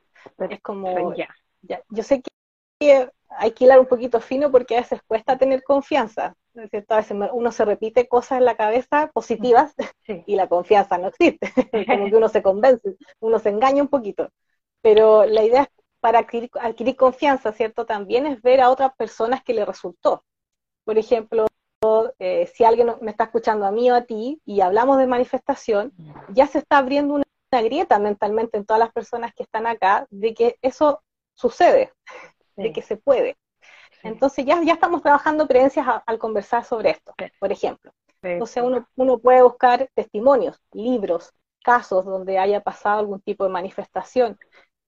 Es 0.48 0.60
como, 0.62 1.14
yo 1.88 2.02
sé 2.02 2.22
que 2.22 3.10
hay 3.28 3.52
que 3.52 3.64
hilar 3.64 3.80
un 3.80 3.86
poquito 3.86 4.20
fino 4.20 4.50
porque 4.50 4.76
a 4.76 4.80
veces 4.80 5.00
cuesta 5.06 5.38
tener 5.38 5.62
confianza, 5.62 6.34
¿cierto? 6.70 6.94
A 6.94 6.98
veces 6.98 7.16
uno 7.32 7.52
se 7.52 7.64
repite 7.64 8.08
cosas 8.08 8.38
en 8.38 8.44
la 8.44 8.56
cabeza 8.56 9.10
positivas 9.12 9.74
y 10.26 10.36
la 10.36 10.48
confianza 10.48 10.98
no 10.98 11.08
existe, 11.08 11.52
como 11.86 12.06
que 12.06 12.16
uno 12.16 12.28
se 12.28 12.42
convence, 12.42 12.96
uno 13.20 13.38
se 13.38 13.50
engaña 13.50 13.82
un 13.82 13.88
poquito. 13.88 14.28
Pero 14.82 15.24
la 15.24 15.42
idea 15.42 15.68
para 16.00 16.20
adquirir, 16.20 16.96
confianza, 16.96 17.52
¿cierto? 17.52 17.86
También 17.86 18.26
es 18.26 18.40
ver 18.42 18.60
a 18.60 18.70
otras 18.70 18.94
personas 18.96 19.42
que 19.42 19.54
le 19.54 19.64
resultó. 19.64 20.22
Por 20.84 20.98
ejemplo, 20.98 21.46
eh, 22.20 22.46
si 22.54 22.64
alguien 22.64 22.94
me 23.00 23.10
está 23.10 23.24
escuchando 23.24 23.66
a 23.66 23.72
mí 23.72 23.90
o 23.90 23.94
a 23.96 24.02
ti 24.02 24.40
y 24.44 24.60
hablamos 24.60 24.98
de 24.98 25.06
manifestación, 25.08 25.92
ya 26.28 26.46
se 26.46 26.58
está 26.58 26.78
abriendo 26.78 27.14
una 27.14 27.24
esa 27.50 27.62
grieta 27.62 27.98
mentalmente 27.98 28.56
en 28.56 28.66
todas 28.66 28.80
las 28.80 28.92
personas 28.92 29.32
que 29.34 29.44
están 29.44 29.66
acá 29.66 30.06
de 30.10 30.34
que 30.34 30.56
eso 30.62 31.02
sucede, 31.36 31.92
de 32.56 32.72
que 32.72 32.82
se 32.82 32.96
puede. 32.96 33.36
Entonces 34.02 34.44
ya, 34.44 34.60
ya 34.62 34.74
estamos 34.74 35.02
trabajando 35.02 35.46
creencias 35.46 35.86
al 36.04 36.18
conversar 36.18 36.64
sobre 36.64 36.90
esto, 36.90 37.14
por 37.38 37.52
ejemplo. 37.52 37.92
Entonces 38.22 38.62
uno, 38.62 38.88
uno 38.96 39.18
puede 39.18 39.42
buscar 39.42 39.88
testimonios, 39.94 40.60
libros, 40.72 41.32
casos 41.62 42.04
donde 42.04 42.38
haya 42.38 42.60
pasado 42.60 43.00
algún 43.00 43.20
tipo 43.20 43.44
de 43.44 43.50
manifestación. 43.50 44.38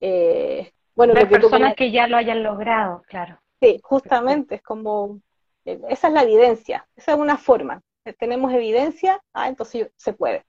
Eh, 0.01 0.73
bueno, 0.95 1.15
Las 1.15 1.27
personas 1.27 1.75
que 1.75 1.91
ya 1.91 2.09
lo 2.09 2.17
hayan 2.17 2.43
logrado, 2.43 3.03
claro. 3.07 3.39
Sí, 3.61 3.81
justamente, 3.83 4.57
es 4.57 4.63
como, 4.63 5.21
eh, 5.65 5.81
esa 5.89 6.09
es 6.09 6.15
la 6.15 6.23
evidencia, 6.23 6.89
esa 6.97 7.13
es 7.13 7.19
una 7.19 7.37
forma. 7.37 7.83
Eh, 8.05 8.13
tenemos 8.13 8.53
evidencia, 8.53 9.21
ah, 9.33 9.49
entonces 9.49 9.91
se 9.97 10.13
puede. 10.13 10.45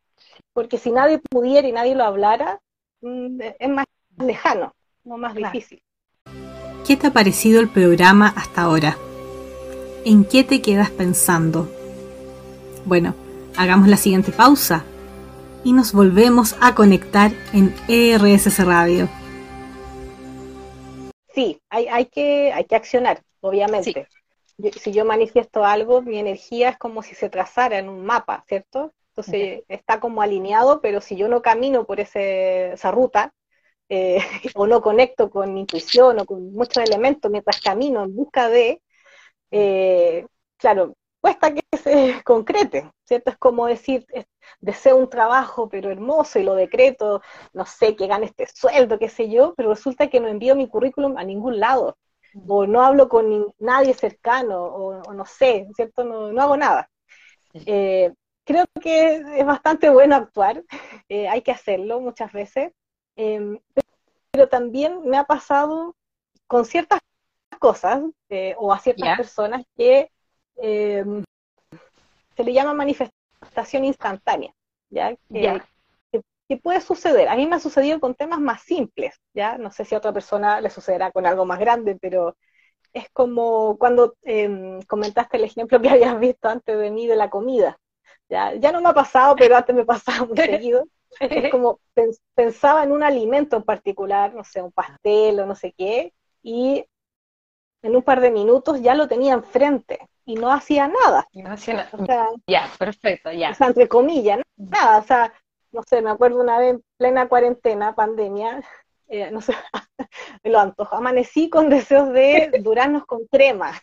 Porque 0.53 0.77
si 0.77 0.91
nadie 0.91 1.19
pudiera 1.19 1.67
y 1.67 1.71
nadie 1.71 1.95
lo 1.95 2.03
hablara, 2.03 2.59
mm, 3.01 3.41
es 3.59 3.69
más 3.69 3.85
lejano, 4.17 4.75
no 5.03 5.17
más 5.17 5.33
difícil. 5.33 5.81
¿Qué 6.89 6.97
te 6.97 7.05
ha 7.05 7.13
parecido 7.13 7.59
el 7.59 7.69
programa 7.69 8.33
hasta 8.35 8.63
ahora? 8.63 8.97
¿En 10.05 10.25
qué 10.25 10.43
te 10.43 10.59
quedas 10.59 10.89
pensando? 10.89 11.69
Bueno, 12.83 13.13
hagamos 13.55 13.87
la 13.89 13.95
siguiente 13.95 14.31
pausa 14.31 14.83
y 15.63 15.73
nos 15.73 15.93
volvemos 15.93 16.55
a 16.59 16.73
conectar 16.73 17.29
en 17.53 17.75
ERSS 17.87 18.65
Radio. 18.65 19.07
Sí, 21.35 21.61
hay, 21.69 21.87
hay, 21.89 22.05
que, 22.07 22.51
hay 22.53 22.65
que 22.65 22.75
accionar, 22.75 23.21
obviamente. 23.41 24.07
si 24.81 24.91
yo 24.91 25.05
manifiesto 25.05 25.63
algo, 25.63 26.01
mi 26.01 26.17
energía 26.17 26.69
es 26.69 26.79
como 26.79 27.03
si 27.03 27.13
se 27.13 27.29
trazara 27.29 27.77
en 27.77 27.87
un 27.87 28.03
mapa, 28.03 28.43
¿cierto? 28.47 28.93
Entonces 29.09 29.61
está 29.67 29.99
como 29.99 30.23
alineado, 30.23 30.81
pero 30.81 31.01
si 31.01 31.15
yo 31.15 31.27
no 31.27 31.43
camino 31.43 31.85
por 31.85 31.99
ese, 31.99 32.73
esa 32.73 32.89
ruta, 32.89 33.31
eh, 33.89 34.19
o 34.55 34.67
no 34.67 34.81
conecto 34.81 35.29
con 35.29 35.53
mi 35.53 35.61
intuición 35.61 36.19
o 36.19 36.25
con 36.25 36.53
muchos 36.53 36.83
elementos 36.83 37.29
mientras 37.31 37.59
camino 37.61 38.03
en 38.03 38.15
busca 38.15 38.47
de, 38.49 38.81
eh, 39.51 40.25
claro, 40.57 40.95
cuesta 41.19 41.53
que 41.53 41.61
se 41.77 42.23
concrete, 42.23 42.91
¿cierto? 43.03 43.31
Es 43.31 43.37
como 43.37 43.65
decir, 43.65 44.05
deseo 44.61 44.95
un 44.97 45.09
trabajo 45.09 45.69
pero 45.69 45.89
hermoso 45.89 46.39
y 46.39 46.43
lo 46.43 46.55
decreto, 46.55 47.21
no 47.53 47.65
sé, 47.65 47.95
que 47.95 48.07
gane 48.07 48.27
este 48.27 48.47
sueldo, 48.47 48.99
qué 48.99 49.09
sé 49.09 49.29
yo, 49.29 49.53
pero 49.55 49.69
resulta 49.69 50.07
que 50.09 50.19
no 50.19 50.27
envío 50.27 50.55
mi 50.55 50.69
currículum 50.69 51.17
a 51.17 51.23
ningún 51.23 51.59
lado, 51.59 51.97
o 52.47 52.67
no 52.67 52.83
hablo 52.83 53.09
con 53.09 53.53
nadie 53.57 53.93
cercano, 53.95 54.63
o, 54.63 55.13
no 55.13 55.25
sé, 55.25 55.67
¿cierto? 55.75 56.03
No, 56.03 56.31
no 56.31 56.41
hago 56.43 56.57
nada. 56.57 56.89
Eh, 57.53 58.13
creo 58.43 58.65
que 58.81 59.15
es 59.15 59.45
bastante 59.45 59.89
bueno 59.89 60.15
actuar, 60.15 60.63
hay 61.09 61.41
que 61.41 61.51
hacerlo 61.51 62.01
muchas 62.01 62.31
veces, 62.31 62.71
Em, 63.21 63.59
pero 64.31 64.47
también 64.47 65.01
me 65.03 65.17
ha 65.17 65.25
pasado 65.25 65.93
con 66.47 66.63
ciertas 66.63 67.01
cosas 67.59 68.01
eh, 68.29 68.55
o 68.57 68.71
a 68.71 68.79
ciertas 68.79 69.17
personas 69.17 69.65
que 69.75 70.09
em, 70.55 71.25
se 72.37 72.43
le 72.45 72.53
llama 72.53 72.73
manifestación 72.73 73.83
instantánea, 73.83 74.53
¿ya? 74.89 75.17
Que, 75.29 75.61
puede 76.63 76.79
suceder. 76.79 77.27
A 77.27 77.35
mí 77.35 77.45
me 77.45 77.57
ha 77.57 77.59
sucedido 77.59 77.99
con 77.99 78.15
temas 78.15 78.39
más 78.39 78.61
simples, 78.61 79.19
¿ya? 79.33 79.57
No 79.57 79.69
sé 79.69 79.83
si 79.83 79.95
a 79.95 79.97
otra 79.97 80.13
persona 80.13 80.61
le 80.61 80.69
sucederá 80.69 81.11
con 81.11 81.25
algo 81.25 81.45
más 81.45 81.59
grande, 81.59 81.97
pero 82.01 82.37
es 82.93 83.09
como 83.11 83.77
cuando 83.77 84.15
em, 84.23 84.81
comentaste 84.83 85.35
el 85.35 85.43
ejemplo 85.43 85.81
que 85.81 85.89
habías 85.89 86.17
visto 86.21 86.47
antes 86.47 86.77
de 86.77 86.89
mí 86.89 87.05
de 87.05 87.17
la 87.17 87.29
comida. 87.29 87.77
Ya, 88.29 88.53
ya 88.55 88.71
no 88.71 88.81
me 88.81 88.89
ha 88.89 88.93
pasado, 88.93 89.35
pero 89.35 89.55
antes 89.55 89.75
me 89.75 89.85
pasaba 89.85 90.25
muy 90.25 90.37
seguido. 90.37 90.85
Es 91.19 91.19
como 91.51 91.79
pensaba 92.35 92.83
en 92.83 92.91
un 92.91 93.03
alimento 93.03 93.57
en 93.57 93.63
particular, 93.63 94.33
no 94.33 94.43
sé, 94.43 94.61
un 94.61 94.71
pastel 94.71 95.39
o 95.39 95.45
no 95.45 95.55
sé 95.55 95.73
qué, 95.77 96.13
y 96.43 96.85
en 97.81 97.95
un 97.95 98.03
par 98.03 98.21
de 98.21 98.31
minutos 98.31 98.81
ya 98.81 98.93
lo 98.93 99.07
tenía 99.07 99.33
enfrente 99.33 99.99
y 100.25 100.35
no 100.35 100.51
hacía 100.51 100.87
nada. 100.87 101.27
No 101.33 101.51
hacía 101.51 101.89
nada. 101.97 102.29
ya, 102.45 102.69
perfecto, 102.77 103.31
ya. 103.31 103.51
O 103.51 103.53
sea, 103.55 103.67
entre 103.67 103.87
comillas, 103.87 104.39
nada, 104.57 104.99
o 104.99 105.03
sea, 105.03 105.33
no 105.71 105.81
sé, 105.83 106.01
me 106.01 106.11
acuerdo 106.11 106.41
una 106.41 106.59
vez 106.59 106.75
en 106.75 106.83
plena 106.97 107.27
cuarentena, 107.27 107.95
pandemia, 107.95 108.61
eh, 109.07 109.31
no 109.31 109.41
sé, 109.41 109.53
me 110.43 110.49
lo 110.51 110.59
antojo, 110.59 110.95
amanecí 110.95 111.49
con 111.49 111.69
deseos 111.69 112.11
de 112.13 112.51
duraznos 112.61 113.05
con 113.05 113.25
crema. 113.25 113.79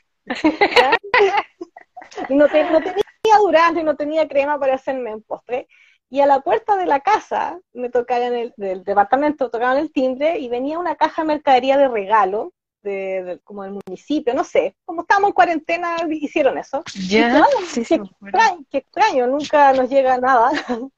No, 2.29 2.47
no 2.47 2.49
tenía 2.49 3.38
durazno 3.38 3.81
y 3.81 3.85
no 3.85 3.97
tenía 3.97 4.29
crema 4.29 4.59
para 4.59 4.75
hacerme 4.75 5.14
un 5.14 5.23
postre 5.23 5.69
y 6.09 6.21
a 6.21 6.27
la 6.27 6.40
puerta 6.40 6.77
de 6.77 6.87
la 6.87 7.01
casa, 7.01 7.59
me 7.73 7.90
tocaban 7.90 8.35
el, 8.35 8.55
del 8.57 8.85
departamento, 8.85 9.51
tocaban 9.51 9.79
el 9.79 9.92
timbre 9.92 10.38
y 10.38 10.49
venía 10.49 10.79
una 10.79 10.97
caja 10.97 11.23
de 11.23 11.29
mercadería 11.29 11.77
de 11.77 11.88
regalo, 11.88 12.53
de, 12.83 13.40
como 13.42 13.64
del 13.64 13.81
municipio, 13.85 14.33
no 14.33 14.45
sé, 14.45 14.77
como 14.85 15.01
estábamos 15.01 15.31
en 15.31 15.35
cuarentena, 15.35 15.97
hicieron 16.09 16.59
eso. 16.59 16.85
Ya, 17.09 17.45
sí, 17.66 17.85
qué, 17.85 17.95
extraño, 17.95 18.64
qué, 18.71 18.79
extraño, 18.79 19.27
nunca 19.27 19.73
nos 19.73 19.90
llega 19.90 20.19
nada. 20.19 20.51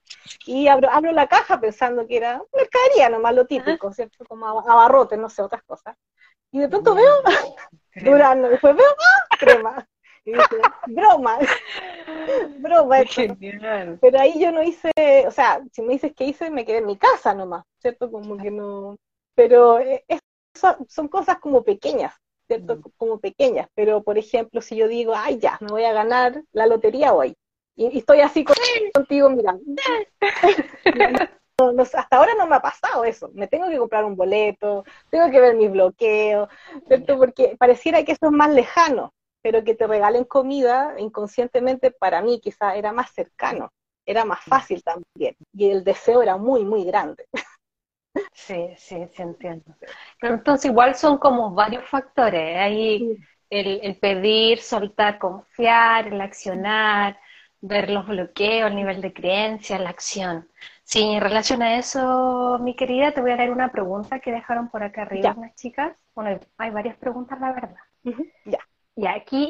y 0.46 0.68
abro, 0.68 0.90
abro 0.90 1.12
la 1.12 1.26
caja 1.26 1.58
pensando 1.58 2.06
que 2.06 2.18
era 2.18 2.42
mercadería, 2.52 3.08
nomás 3.08 3.34
lo 3.34 3.46
típico, 3.46 3.90
¿cierto? 3.94 4.26
Como 4.26 4.46
abarrotes, 4.46 5.18
no 5.18 5.30
sé, 5.30 5.40
otras 5.40 5.62
cosas. 5.62 5.96
Y 6.52 6.58
de 6.58 6.68
pronto 6.68 6.94
veo 6.94 7.14
Durano, 7.94 8.50
después 8.50 8.76
veo 8.76 8.86
¡ah! 8.86 9.36
crema 9.38 9.88
broma, 10.86 11.38
broma. 12.58 12.98
Pero 14.00 14.20
ahí 14.20 14.40
yo 14.40 14.52
no 14.52 14.62
hice, 14.62 14.90
o 15.26 15.30
sea, 15.30 15.62
si 15.72 15.82
me 15.82 15.94
dices 15.94 16.12
que 16.14 16.24
hice, 16.24 16.50
me 16.50 16.64
quedé 16.64 16.78
en 16.78 16.86
mi 16.86 16.96
casa 16.96 17.34
nomás, 17.34 17.64
¿cierto? 17.78 18.10
Como 18.10 18.36
que 18.36 18.50
no. 18.50 18.96
Pero 19.34 19.78
eh, 19.78 20.04
son 20.88 21.08
cosas 21.08 21.38
como 21.38 21.62
pequeñas, 21.62 22.14
¿cierto? 22.46 22.76
Mm. 22.76 22.82
Como 22.96 23.20
pequeñas. 23.20 23.68
Pero, 23.74 24.02
por 24.02 24.18
ejemplo, 24.18 24.60
si 24.60 24.76
yo 24.76 24.88
digo, 24.88 25.14
ay, 25.14 25.38
ya, 25.38 25.58
me 25.60 25.68
voy 25.68 25.84
a 25.84 25.92
ganar 25.92 26.42
la 26.52 26.66
lotería 26.66 27.12
hoy. 27.12 27.34
Y, 27.76 27.98
estoy 27.98 28.20
así 28.20 28.44
contigo 28.92 29.30
mirando. 29.30 29.62
hasta 31.80 32.16
ahora 32.16 32.34
no 32.36 32.46
me 32.46 32.56
ha 32.56 32.60
pasado 32.60 33.04
eso. 33.04 33.30
Me 33.34 33.48
tengo 33.48 33.68
que 33.68 33.78
comprar 33.78 34.04
un 34.04 34.16
boleto, 34.16 34.84
tengo 35.10 35.30
que 35.30 35.40
ver 35.40 35.56
mis 35.56 35.70
bloqueos, 35.70 36.48
¿cierto? 36.86 37.18
Porque 37.18 37.56
pareciera 37.58 38.04
que 38.04 38.12
eso 38.12 38.26
es 38.26 38.32
más 38.32 38.50
lejano 38.50 39.12
pero 39.42 39.64
que 39.64 39.74
te 39.74 39.86
regalen 39.86 40.24
comida 40.24 40.94
inconscientemente 40.98 41.90
para 41.90 42.22
mí 42.22 42.40
quizá 42.40 42.76
era 42.76 42.92
más 42.92 43.10
cercano, 43.12 43.72
era 44.06 44.24
más 44.24 44.44
fácil 44.44 44.82
también, 44.82 45.36
y 45.52 45.70
el 45.70 45.84
deseo 45.84 46.22
era 46.22 46.36
muy, 46.36 46.64
muy 46.64 46.84
grande. 46.84 47.26
Sí, 48.32 48.68
sí, 48.76 49.06
sí 49.14 49.22
entiendo. 49.22 49.74
Pero 50.20 50.34
entonces 50.34 50.70
igual 50.70 50.94
son 50.94 51.18
como 51.18 51.52
varios 51.54 51.88
factores, 51.88 52.56
hay 52.56 53.08
el, 53.50 53.96
pedir, 54.00 54.60
soltar, 54.60 55.18
confiar, 55.18 56.08
el 56.08 56.20
accionar, 56.20 57.18
ver 57.60 57.90
los 57.90 58.06
bloqueos, 58.06 58.70
el 58.70 58.76
nivel 58.76 59.00
de 59.00 59.12
creencia, 59.12 59.78
la 59.78 59.90
acción. 59.90 60.48
Sí, 60.84 61.02
en 61.02 61.20
relación 61.20 61.62
a 61.62 61.76
eso, 61.78 62.58
mi 62.60 62.76
querida, 62.76 63.12
te 63.12 63.20
voy 63.20 63.32
a 63.32 63.36
dar 63.36 63.50
una 63.50 63.70
pregunta 63.72 64.20
que 64.20 64.32
dejaron 64.32 64.68
por 64.70 64.82
acá 64.82 65.02
arriba 65.02 65.34
unas 65.36 65.54
chicas. 65.56 65.96
Bueno, 66.14 66.38
hay 66.58 66.70
varias 66.70 66.96
preguntas, 66.96 67.40
la 67.40 67.52
verdad. 67.52 67.76
Ya. 68.44 68.58
Y 68.98 69.06
aquí 69.06 69.48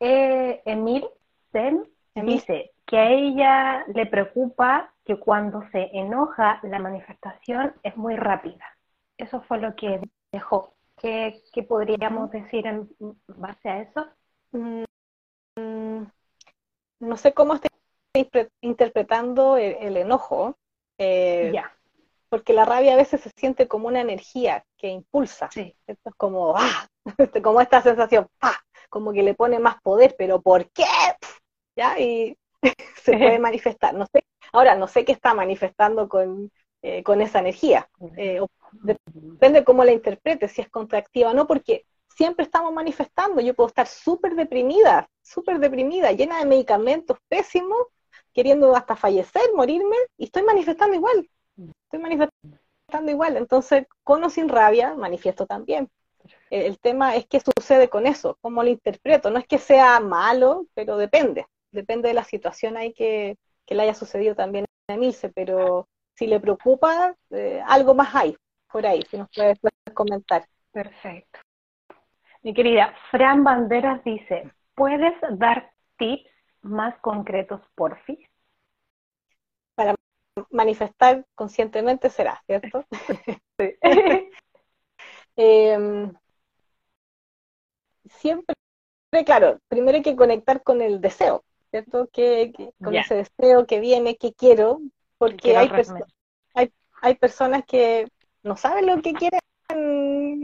eh, 0.00 0.62
Emil 0.64 1.06
Sen 1.52 1.86
dice 2.14 2.72
que 2.86 2.96
a 2.96 3.10
ella 3.10 3.84
le 3.88 4.06
preocupa 4.06 4.94
que 5.04 5.18
cuando 5.18 5.68
se 5.70 5.90
enoja 5.92 6.58
la 6.62 6.78
manifestación 6.78 7.74
es 7.82 7.94
muy 7.98 8.16
rápida. 8.16 8.64
Eso 9.18 9.42
fue 9.42 9.58
lo 9.58 9.76
que 9.76 10.00
dejó. 10.32 10.72
¿Qué, 10.96 11.42
podríamos 11.68 12.30
decir 12.30 12.66
en 12.66 12.88
base 13.26 13.68
a 13.68 13.82
eso? 13.82 14.06
Mm, 14.52 16.04
no 17.00 17.16
sé 17.18 17.34
cómo 17.34 17.52
está 17.52 17.68
interpretando 18.62 19.58
el, 19.58 19.94
enojo. 19.98 20.56
Eh, 20.96 21.50
ya. 21.52 21.70
Porque 22.28 22.52
la 22.52 22.64
rabia 22.64 22.94
a 22.94 22.96
veces 22.96 23.20
se 23.20 23.30
siente 23.36 23.68
como 23.68 23.88
una 23.88 24.00
energía 24.00 24.64
que 24.76 24.88
impulsa. 24.88 25.48
Sí. 25.50 25.74
es 25.86 25.96
como, 26.16 26.54
¡ah! 26.56 26.88
Como 27.42 27.60
esta 27.62 27.80
sensación, 27.80 28.28
como 28.90 29.12
que 29.12 29.22
le 29.22 29.34
pone 29.34 29.58
más 29.58 29.80
poder, 29.82 30.14
pero 30.18 30.40
¿por 30.42 30.70
qué? 30.70 30.84
¿Ya? 31.76 31.98
Y 31.98 32.36
se 33.02 33.16
puede 33.16 33.38
manifestar. 33.38 33.94
No 33.94 34.06
sé, 34.06 34.24
ahora 34.52 34.74
no 34.74 34.86
sé 34.86 35.04
qué 35.04 35.12
está 35.12 35.34
manifestando 35.34 36.08
con, 36.08 36.50
eh, 36.82 37.02
con 37.02 37.20
esa 37.20 37.38
energía. 37.40 37.88
Eh, 38.16 38.40
depende 38.72 39.64
cómo 39.64 39.84
la 39.84 39.92
interprete, 39.92 40.48
si 40.48 40.60
es 40.60 40.68
contractiva 40.68 41.30
o 41.30 41.34
no, 41.34 41.46
porque 41.46 41.84
siempre 42.08 42.44
estamos 42.44 42.72
manifestando. 42.72 43.40
Yo 43.40 43.54
puedo 43.54 43.68
estar 43.68 43.86
súper 43.86 44.34
deprimida, 44.34 45.08
súper 45.22 45.58
deprimida, 45.58 46.12
llena 46.12 46.38
de 46.38 46.46
medicamentos 46.46 47.18
pésimos, 47.28 47.78
queriendo 48.32 48.74
hasta 48.74 48.96
fallecer, 48.96 49.42
morirme, 49.54 49.96
y 50.16 50.24
estoy 50.24 50.42
manifestando 50.42 50.94
igual. 50.94 51.28
Estoy 51.84 52.00
manifestando 52.00 53.10
igual. 53.10 53.36
Entonces, 53.36 53.86
con 54.04 54.24
o 54.24 54.30
sin 54.30 54.48
rabia, 54.48 54.94
manifiesto 54.94 55.46
también 55.46 55.88
el 56.50 56.78
tema 56.78 57.16
es 57.16 57.26
qué 57.26 57.40
sucede 57.40 57.88
con 57.88 58.06
eso, 58.06 58.38
cómo 58.40 58.62
lo 58.62 58.68
interpreto. 58.68 59.30
No 59.30 59.38
es 59.38 59.46
que 59.46 59.58
sea 59.58 60.00
malo, 60.00 60.66
pero 60.74 60.96
depende. 60.96 61.46
Depende 61.70 62.08
de 62.08 62.14
la 62.14 62.24
situación 62.24 62.76
ahí 62.76 62.92
que, 62.92 63.36
le 63.68 63.82
haya 63.82 63.94
sucedido 63.94 64.34
también 64.34 64.64
a 64.88 64.94
Emilce, 64.94 65.28
pero 65.28 65.88
si 66.14 66.26
le 66.26 66.40
preocupa, 66.40 67.14
eh, 67.30 67.62
algo 67.66 67.94
más 67.94 68.14
hay 68.14 68.36
por 68.72 68.86
ahí, 68.86 69.02
si 69.10 69.18
nos 69.18 69.28
puedes, 69.34 69.58
comentar. 69.94 70.44
Perfecto. 70.72 71.40
Mi 72.42 72.54
querida 72.54 72.94
Fran 73.10 73.44
Banderas 73.44 74.02
dice, 74.04 74.50
¿puedes 74.74 75.14
dar 75.32 75.70
tips 75.98 76.30
más 76.62 76.98
concretos, 77.00 77.60
por 77.74 77.98
fin? 78.04 78.18
Para 78.18 78.27
manifestar 80.50 81.24
conscientemente 81.34 82.10
será, 82.10 82.42
¿cierto? 82.46 82.84
Sí. 83.58 83.74
Em, 85.40 86.12
siempre, 88.08 88.54
claro, 89.24 89.60
primero 89.68 89.96
hay 89.96 90.02
que 90.02 90.16
conectar 90.16 90.62
con 90.64 90.82
el 90.82 91.00
deseo, 91.00 91.44
¿cierto? 91.70 92.08
Que, 92.12 92.52
con 92.82 92.94
ese 92.96 93.14
deseo 93.14 93.66
que 93.66 93.78
viene, 93.78 94.16
que 94.16 94.32
quiero, 94.32 94.80
porque 95.16 95.56
hay, 95.56 95.70
hay, 96.54 96.72
hay, 97.02 97.14
personas 97.14 97.64
que 97.66 98.08
no 98.42 98.56
saben 98.56 98.86
lo 98.86 99.00
que 99.00 99.12
quieren 99.12 99.40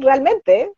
realmente 0.01 0.73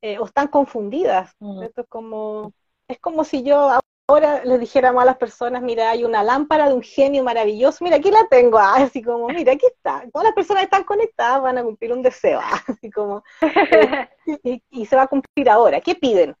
eh, 0.00 0.18
o 0.18 0.26
están 0.26 0.48
confundidas. 0.48 1.34
Mm. 1.40 1.62
Es, 1.62 1.72
como, 1.88 2.52
es 2.88 2.98
como 3.00 3.24
si 3.24 3.42
yo 3.42 3.80
ahora 4.08 4.44
les 4.44 4.60
dijéramos 4.60 5.02
a 5.02 5.06
las 5.06 5.16
personas, 5.16 5.62
mira, 5.62 5.90
hay 5.90 6.04
una 6.04 6.22
lámpara 6.22 6.68
de 6.68 6.74
un 6.74 6.82
genio 6.82 7.24
maravilloso, 7.24 7.82
mira, 7.82 7.96
aquí 7.96 8.10
la 8.10 8.26
tengo, 8.28 8.58
ah, 8.58 8.76
así 8.76 9.02
como, 9.02 9.28
mira, 9.28 9.52
aquí 9.52 9.66
está. 9.66 10.04
Todas 10.12 10.26
las 10.26 10.34
personas 10.34 10.64
están 10.64 10.84
conectadas 10.84 11.42
van 11.42 11.58
a 11.58 11.64
cumplir 11.64 11.92
un 11.92 12.02
deseo, 12.02 12.40
ah, 12.42 12.62
así 12.68 12.90
como, 12.90 13.24
eh, 13.42 14.60
y, 14.70 14.86
se 14.86 14.96
va 14.96 15.02
a 15.02 15.06
cumplir 15.08 15.50
ahora. 15.50 15.80
¿Qué 15.80 15.94
piden? 15.94 16.36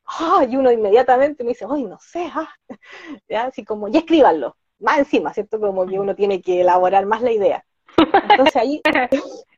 y 0.48 0.56
uno 0.56 0.70
inmediatamente 0.70 1.42
me 1.42 1.50
dice, 1.50 1.66
ay, 1.68 1.84
no 1.84 1.98
sé, 2.00 2.30
ah", 2.32 2.48
así 3.46 3.64
como, 3.64 3.88
y 3.88 3.96
escríbanlo, 3.96 4.56
más 4.78 4.98
encima, 4.98 5.32
¿cierto? 5.32 5.58
Como 5.60 5.86
que 5.86 5.98
uno 5.98 6.14
tiene 6.14 6.40
que 6.40 6.60
elaborar 6.60 7.06
más 7.06 7.22
la 7.22 7.32
idea. 7.32 7.64
Entonces 7.96 8.56
ahí, 8.56 8.82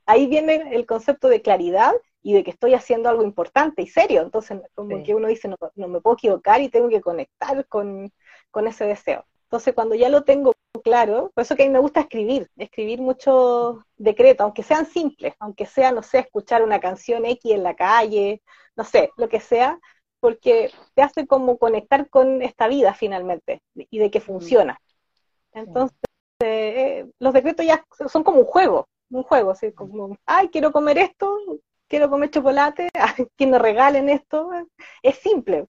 ahí 0.07 0.27
viene 0.29 0.75
el 0.75 0.87
concepto 0.87 1.29
de 1.29 1.43
claridad 1.43 1.93
y 2.29 2.35
de 2.35 2.45
que 2.45 2.51
estoy 2.51 2.75
haciendo 2.75 3.09
algo 3.09 3.23
importante 3.23 3.81
y 3.81 3.87
serio. 3.87 4.21
Entonces, 4.21 4.61
como 4.75 5.03
que 5.03 5.15
uno 5.15 5.29
dice, 5.29 5.49
no, 5.49 5.57
no, 5.77 5.89
me 5.89 6.03
puedo 6.03 6.13
equivocar 6.13 6.61
y 6.61 6.69
tengo 6.69 6.91
que 6.91 7.01
conectar 7.01 7.67
con, 7.69 8.13
con, 8.51 8.67
ese 8.67 8.85
deseo. 8.85 9.25
Entonces, 9.45 9.73
cuando 9.73 9.95
ya 9.95 10.11
lo 10.11 10.25
tengo 10.25 10.53
claro, 10.85 11.31
por 11.35 11.41
eso 11.41 11.57
que 11.57 11.63
a 11.63 11.67
mí 11.67 11.73
me 11.73 11.79
gusta 11.79 12.01
escribir, 12.01 12.51
escribir 12.59 13.01
muchos 13.01 13.79
decretos, 13.97 14.45
aunque 14.45 14.63
sean 14.63 14.85
simples, 14.85 15.33
aunque 15.39 15.65
sea, 15.65 15.91
no 15.91 16.03
sé, 16.03 16.19
escuchar 16.19 16.63
una 16.63 16.81
canción 16.81 17.25
X 17.25 17.51
en 17.51 17.63
la 17.63 17.75
calle, 17.75 18.43
no 18.77 18.85
sé, 18.85 19.11
lo 19.17 19.31
que 19.31 19.41
sea, 19.41 19.81
porque 20.21 20.71
te 20.93 21.01
hace 21.01 21.27
como 21.27 21.57
conectar 21.57 22.11
con 22.11 22.43
esta 22.43 22.69
vida 22.69 22.93
finalmente 22.93 23.63
y 23.75 23.99
de 24.01 24.11
que 24.11 24.21
funciona. 24.21 24.79
Entonces, 25.53 25.97
eh, 26.41 27.07
los 27.21 27.33
decretos 27.33 27.65
ya 27.65 27.83
son 28.07 28.23
como 28.23 28.41
un 28.41 28.45
juego, 28.45 28.87
un 29.09 29.23
juego, 29.23 29.53
así 29.53 29.73
como, 29.73 30.15
ay, 30.27 30.51
quiero 30.51 30.73
comer 30.73 30.99
esto, 30.99 31.35
quiero 31.89 32.11
comer 32.11 32.31
chocolate, 32.31 32.91
que 33.37 33.47
me 33.47 33.59
regalen 33.59 34.09
esto, 34.09 34.51
es 35.03 35.17
simple. 35.19 35.67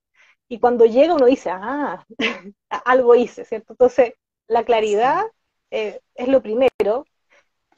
Y 0.47 0.59
cuando 0.59 0.85
llega 0.85 1.15
uno 1.15 1.25
dice, 1.25 1.49
ah, 1.51 2.05
algo 2.85 3.15
hice, 3.15 3.45
¿cierto? 3.45 3.73
Entonces, 3.73 4.13
la 4.47 4.63
claridad 4.63 5.25
eh, 5.71 5.99
es 6.15 6.27
lo 6.27 6.41
primero 6.41 7.05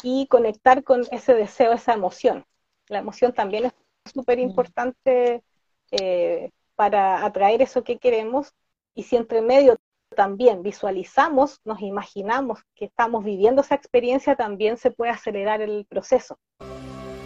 y 0.03 0.27
conectar 0.27 0.83
con 0.83 1.01
ese 1.11 1.33
deseo, 1.33 1.73
esa 1.73 1.93
emoción. 1.93 2.45
La 2.87 2.99
emoción 2.99 3.33
también 3.33 3.65
es 3.65 3.73
súper 4.11 4.39
importante 4.39 5.43
eh, 5.91 6.49
para 6.75 7.25
atraer 7.25 7.61
eso 7.61 7.83
que 7.83 7.97
queremos 7.97 8.53
y 8.95 9.03
si 9.03 9.15
entre 9.15 9.41
medio 9.41 9.77
también 10.15 10.63
visualizamos, 10.63 11.59
nos 11.63 11.81
imaginamos 11.81 12.59
que 12.75 12.85
estamos 12.85 13.23
viviendo 13.23 13.61
esa 13.61 13.75
experiencia, 13.75 14.35
también 14.35 14.77
se 14.77 14.91
puede 14.91 15.11
acelerar 15.11 15.61
el 15.61 15.85
proceso. 15.85 16.37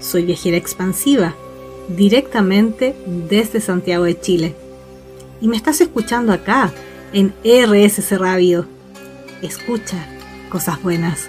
Soy 0.05 0.23
viajera 0.23 0.55
expansiva, 0.55 1.33
directamente 1.87 2.95
desde 3.07 3.59
Santiago 3.59 4.03
de 4.03 4.19
Chile. 4.21 4.55
Y 5.41 5.47
me 5.47 5.57
estás 5.57 5.81
escuchando 5.81 6.31
acá, 6.31 6.71
en 7.11 7.33
RSC 7.43 8.15
Radio. 8.15 8.67
Escucha 9.41 9.97
cosas 10.51 10.79
buenas. 10.83 11.27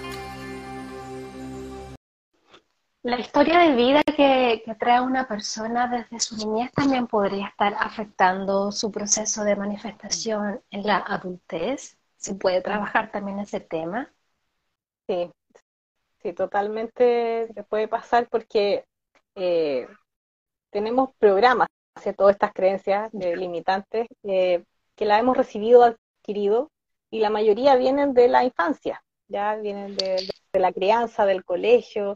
La 3.01 3.19
historia 3.19 3.57
de 3.61 3.75
vida 3.75 4.03
que, 4.03 4.61
que, 4.63 4.75
trae 4.75 5.01
una 5.01 5.27
persona 5.27 5.87
desde 5.87 6.19
su 6.19 6.37
niñez 6.37 6.71
también 6.71 7.07
podría 7.07 7.47
estar 7.47 7.73
afectando 7.79 8.71
su 8.71 8.91
proceso 8.91 9.43
de 9.43 9.55
manifestación 9.55 10.61
en 10.69 10.83
la 10.83 10.97
adultez. 10.97 11.97
¿Se 12.17 12.35
puede 12.35 12.61
trabajar 12.61 13.09
también 13.11 13.39
ese 13.39 13.59
tema? 13.59 14.13
Sí, 15.07 15.31
sí, 16.21 16.33
totalmente 16.33 17.47
puede 17.69 17.87
pasar 17.87 18.27
porque 18.29 18.85
eh, 19.35 19.87
tenemos 20.69 21.11
programas 21.17 21.67
hacia 21.95 22.13
todas 22.13 22.35
estas 22.35 22.53
creencias 22.53 23.11
limitantes 23.13 24.07
eh, 24.23 24.63
que 24.95 25.05
la 25.05 25.19
hemos 25.19 25.37
recibido, 25.37 25.83
adquirido, 25.83 26.71
y 27.09 27.19
la 27.19 27.29
mayoría 27.29 27.75
vienen 27.75 28.13
de 28.13 28.27
la 28.27 28.43
infancia, 28.43 29.01
ya 29.27 29.55
vienen 29.55 29.95
de, 29.95 30.27
la 30.53 30.73
crianza, 30.73 31.25
del 31.25 31.45
colegio, 31.45 32.15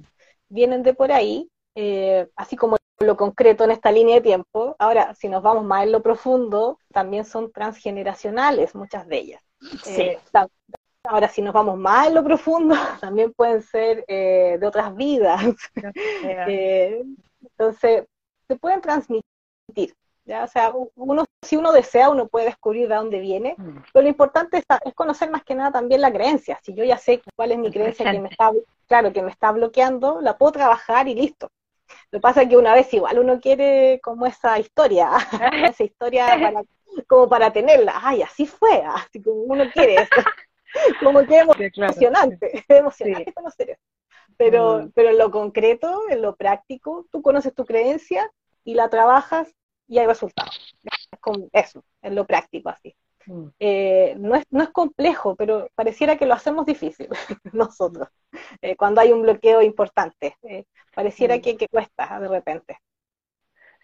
vienen 0.49 0.83
de 0.83 0.93
por 0.93 1.11
ahí, 1.11 1.49
eh, 1.75 2.27
así 2.35 2.55
como 2.55 2.77
lo 2.99 3.17
concreto 3.17 3.63
en 3.63 3.71
esta 3.71 3.91
línea 3.91 4.15
de 4.15 4.21
tiempo. 4.21 4.75
Ahora, 4.79 5.13
si 5.15 5.29
nos 5.29 5.41
vamos 5.41 5.63
más 5.63 5.83
en 5.83 5.91
lo 5.91 6.01
profundo, 6.01 6.77
también 6.91 7.25
son 7.25 7.51
transgeneracionales 7.51 8.75
muchas 8.75 9.07
de 9.07 9.17
ellas. 9.17 9.43
Sí. 9.83 10.11
Ahora, 11.11 11.27
si 11.27 11.41
nos 11.41 11.53
vamos 11.53 11.77
más 11.77 12.07
en 12.07 12.15
lo 12.15 12.23
profundo, 12.23 12.73
también 13.01 13.33
pueden 13.33 13.61
ser 13.61 14.05
eh, 14.07 14.57
de 14.59 14.67
otras 14.67 14.95
vidas. 14.95 15.43
Eh, 16.23 17.03
entonces, 17.41 18.05
se 18.47 18.55
pueden 18.55 18.79
transmitir. 18.79 19.93
¿ya? 20.23 20.43
O 20.43 20.47
sea, 20.47 20.71
uno, 20.95 21.25
si 21.41 21.57
uno 21.57 21.73
desea, 21.73 22.09
uno 22.09 22.27
puede 22.27 22.45
descubrir 22.45 22.87
de 22.87 22.95
dónde 22.95 23.19
viene, 23.19 23.55
mm. 23.57 23.83
pero 23.91 24.03
lo 24.03 24.09
importante 24.09 24.57
es, 24.57 24.93
conocer 24.93 25.29
más 25.29 25.43
que 25.43 25.55
nada 25.55 25.71
también 25.71 25.99
la 25.99 26.13
creencia. 26.13 26.59
Si 26.63 26.73
yo 26.73 26.85
ya 26.85 26.97
sé 26.97 27.21
cuál 27.35 27.51
es 27.51 27.57
mi 27.57 27.71
creencia 27.71 28.09
que 28.09 28.19
me 28.19 28.29
está, 28.29 28.51
claro, 28.87 29.11
que 29.11 29.21
me 29.21 29.31
está 29.31 29.51
bloqueando, 29.51 30.21
la 30.21 30.37
puedo 30.37 30.53
trabajar 30.53 31.09
y 31.09 31.15
listo. 31.15 31.49
Lo 32.11 32.19
que 32.19 32.21
pasa 32.21 32.43
es 32.43 32.49
que 32.49 32.57
una 32.57 32.73
vez 32.73 32.93
igual 32.93 33.19
uno 33.19 33.39
quiere 33.41 33.99
como 34.01 34.25
esa 34.27 34.57
historia, 34.59 35.09
esa 35.75 35.83
historia 35.83 36.27
para, 36.27 36.63
como 37.07 37.27
para 37.27 37.51
tenerla. 37.51 37.99
Ay, 38.01 38.21
así 38.21 38.45
fue, 38.45 38.83
así 38.85 39.21
como 39.21 39.41
uno 39.41 39.65
quiere 39.73 39.95
eso. 39.95 40.21
Como 41.03 41.25
que 41.25 41.39
es 41.39 41.77
emocionante, 41.77 42.63
emocionante 42.67 43.33
conocer 43.33 43.71
eso. 43.71 43.81
Pero, 44.37 44.83
mm. 44.83 44.91
pero 44.95 45.09
en 45.09 45.17
lo 45.17 45.31
concreto, 45.31 46.03
en 46.09 46.21
lo 46.21 46.35
práctico, 46.35 47.05
tú 47.11 47.21
conoces 47.21 47.53
tu 47.53 47.65
creencia 47.65 48.31
y 48.63 48.73
la 48.75 48.89
trabajas 48.89 49.53
y 49.87 49.99
hay 49.99 50.07
resultados. 50.07 50.75
con 51.19 51.49
eso, 51.51 51.83
en 52.01 52.15
lo 52.15 52.25
práctico 52.25 52.69
así. 52.69 52.95
Mm. 53.27 53.47
Eh, 53.59 54.15
no, 54.17 54.35
es, 54.35 54.45
no 54.49 54.63
es 54.63 54.69
complejo, 54.69 55.35
pero 55.35 55.67
pareciera 55.75 56.17
que 56.17 56.25
lo 56.25 56.33
hacemos 56.33 56.65
difícil 56.65 57.09
nosotros, 57.53 58.07
eh, 58.61 58.75
cuando 58.75 59.01
hay 59.01 59.11
un 59.11 59.21
bloqueo 59.21 59.61
importante. 59.61 60.35
Eh, 60.43 60.65
pareciera 60.95 61.37
mm. 61.37 61.41
que, 61.41 61.57
que 61.57 61.67
cuesta 61.67 62.19
de 62.19 62.27
repente. 62.27 62.77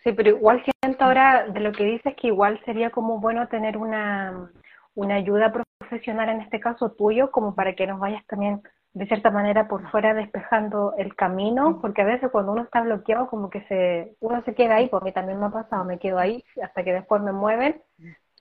Sí, 0.04 0.14
pero 0.14 0.30
igual 0.30 0.64
siento 0.64 1.04
ahora 1.04 1.48
de 1.48 1.60
lo 1.60 1.72
que 1.72 1.84
dices 1.84 2.16
que 2.16 2.28
igual 2.28 2.62
sería 2.66 2.92
como 2.92 3.20
bueno 3.20 3.48
tener 3.50 3.78
una, 3.78 4.52
una 4.96 5.16
ayuda 5.16 5.52
profesional, 5.52 5.77
en 5.92 6.42
este 6.42 6.60
caso 6.60 6.92
tuyo, 6.92 7.32
como 7.32 7.56
para 7.56 7.76
que 7.76 7.88
nos 7.88 8.00
vayas 8.00 8.26
también 8.28 8.62
de 8.94 9.06
cierta 9.06 9.30
manera 9.30 9.68
por 9.68 9.90
fuera 9.92 10.14
despejando 10.14 10.94
el 10.98 11.16
camino, 11.16 11.80
porque 11.82 12.02
a 12.02 12.06
veces 12.06 12.32
cuando 12.32 12.52
uno 12.52 12.64
está 12.64 12.82
bloqueado 12.82 13.28
como 13.28 13.50
que 13.50 13.62
se 13.68 14.16
uno 14.20 14.42
se 14.44 14.56
queda 14.56 14.76
ahí, 14.76 14.88
porque 14.90 15.04
a 15.04 15.10
mí 15.10 15.12
también 15.14 15.40
me 15.40 15.46
ha 15.46 15.52
pasado, 15.52 15.86
me 15.86 16.00
quedo 16.00 16.18
ahí 16.18 16.44
hasta 16.64 16.84
que 16.84 16.94
después 16.94 17.22
me 17.22 17.32
mueven, 17.32 17.82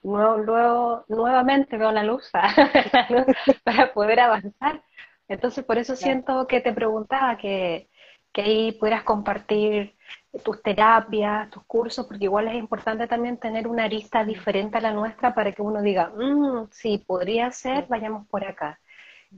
luego, 0.03 0.39
luego 0.39 1.05
nuevamente 1.09 1.77
veo 1.77 1.93
la 1.93 2.05
luz 2.05 2.31
para 3.65 3.93
poder 3.93 4.21
avanzar. 4.21 4.83
Entonces 5.29 5.65
por 5.65 5.77
eso 5.77 5.97
siento 5.97 6.47
que 6.47 6.61
te 6.61 6.73
preguntaba 6.73 7.37
que, 7.37 7.89
que 8.37 8.43
ahí 8.43 8.73
pudieras 8.73 9.03
compartir 9.03 9.97
tus 10.45 10.63
terapias, 10.63 11.49
tus 11.51 11.65
cursos, 11.65 12.07
porque 12.07 12.25
igual 12.25 12.49
es 12.49 12.55
importante 12.57 13.07
también 13.07 13.39
tener 13.39 13.67
una 13.67 13.85
arista 13.85 14.25
diferente 14.25 14.77
a 14.77 14.83
la 14.83 14.93
nuestra 14.93 15.35
para 15.35 15.53
que 15.53 15.63
uno 15.63 15.81
diga, 15.81 16.11
mm, 16.15 16.69
sí, 16.71 16.99
podría 17.07 17.51
ser, 17.51 17.87
vayamos 17.89 18.27
por 18.29 18.45
acá. 18.45 18.79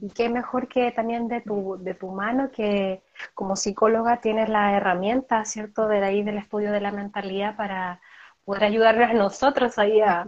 Y 0.01 0.09
qué 0.11 0.27
mejor 0.29 0.67
que 0.67 0.91
también 0.91 1.29
de 1.29 1.39
tu, 1.41 1.77
de 1.79 1.93
tu 1.93 2.09
mano, 2.11 2.51
que 2.51 3.01
como 3.33 3.55
psicóloga 3.55 4.19
tienes 4.19 4.49
la 4.49 4.75
herramienta, 4.75 5.45
¿cierto?, 5.45 5.87
de 5.87 6.03
ahí 6.03 6.21
del 6.23 6.37
estudio 6.37 6.71
de 6.73 6.81
la 6.81 6.91
mentalidad 6.91 7.55
para 7.55 8.01
poder 8.43 8.65
ayudarnos 8.65 9.09
a 9.11 9.13
nosotros 9.13 9.79
ahí 9.79 10.01
a, 10.01 10.27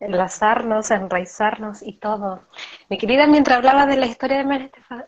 enlazarnos, 0.00 0.90
enraizarnos 0.90 1.82
y 1.82 1.94
todo. 1.94 2.42
Mi 2.88 2.98
querida, 2.98 3.26
mientras 3.26 3.58
hablaba 3.58 3.86
de 3.86 3.96
la 3.96 4.06
historia 4.06 4.44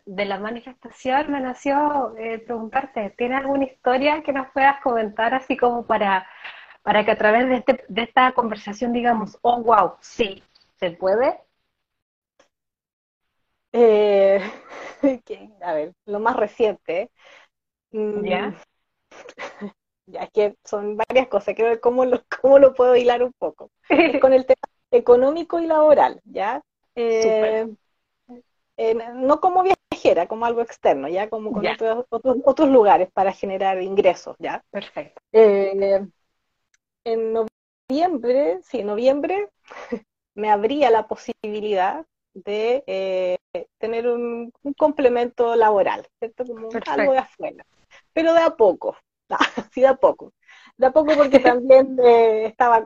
de 0.06 0.24
la 0.24 0.38
manifestación, 0.38 1.30
me 1.30 1.40
nació 1.40 2.14
eh, 2.16 2.38
preguntarte, 2.38 3.10
¿tienes 3.16 3.38
alguna 3.38 3.64
historia 3.64 4.22
que 4.22 4.32
nos 4.32 4.48
puedas 4.52 4.80
comentar 4.82 5.34
así 5.34 5.56
como 5.56 5.86
para, 5.86 6.26
para 6.82 7.04
que 7.04 7.10
a 7.10 7.18
través 7.18 7.48
de, 7.48 7.56
este, 7.56 7.84
de 7.88 8.02
esta 8.02 8.32
conversación 8.32 8.92
digamos, 8.92 9.38
oh, 9.42 9.62
wow, 9.62 9.94
sí, 10.00 10.42
se 10.76 10.92
puede? 10.92 11.38
Eh, 13.72 14.40
a 15.62 15.72
ver, 15.74 15.94
lo 16.06 16.20
más 16.20 16.36
reciente. 16.36 17.10
Mm, 17.92 18.24
¿Ya? 18.24 18.54
ya 20.06 20.22
es 20.22 20.30
que 20.30 20.56
son 20.64 20.96
varias 20.96 21.28
cosas, 21.28 21.54
quiero 21.54 21.70
ver 21.70 21.80
cómo 21.80 22.04
lo, 22.04 22.22
cómo 22.40 22.58
lo 22.58 22.74
puedo 22.74 22.96
hilar 22.96 23.22
un 23.22 23.32
poco. 23.38 23.70
Con 24.20 24.32
el 24.32 24.46
tema 24.46 24.67
económico 24.90 25.60
y 25.60 25.66
laboral, 25.66 26.20
¿ya? 26.24 26.62
Eh, 26.94 27.68
eh, 28.76 28.94
no 29.14 29.40
como 29.40 29.62
viajera, 29.62 30.26
como 30.26 30.46
algo 30.46 30.62
externo, 30.62 31.08
ya 31.08 31.28
como 31.28 31.52
con 31.52 31.66
otros, 31.66 32.06
otros, 32.10 32.68
lugares 32.68 33.08
para 33.12 33.32
generar 33.32 33.82
ingresos, 33.82 34.36
¿ya? 34.38 34.64
Perfecto. 34.70 35.20
Eh, 35.32 36.06
en 37.04 37.32
noviembre, 37.32 38.60
sí, 38.62 38.80
en 38.80 38.86
noviembre 38.86 39.48
me 40.34 40.50
abría 40.50 40.90
la 40.90 41.06
posibilidad 41.06 42.04
de 42.34 43.38
tener 43.78 44.08
un, 44.08 44.52
complemento 44.76 45.56
laboral, 45.56 46.06
¿cierto? 46.18 46.44
Como 46.44 46.68
algo 46.86 47.12
de 47.12 47.18
afuera, 47.18 47.66
pero 48.12 48.32
de 48.32 48.42
a 48.42 48.50
poco, 48.50 48.96
sí, 49.72 49.80
de 49.80 49.88
a 49.88 49.94
poco. 49.94 50.32
De 50.76 50.86
a 50.86 50.92
poco 50.92 51.12
porque 51.16 51.38
también 51.40 51.98
estaba 52.00 52.84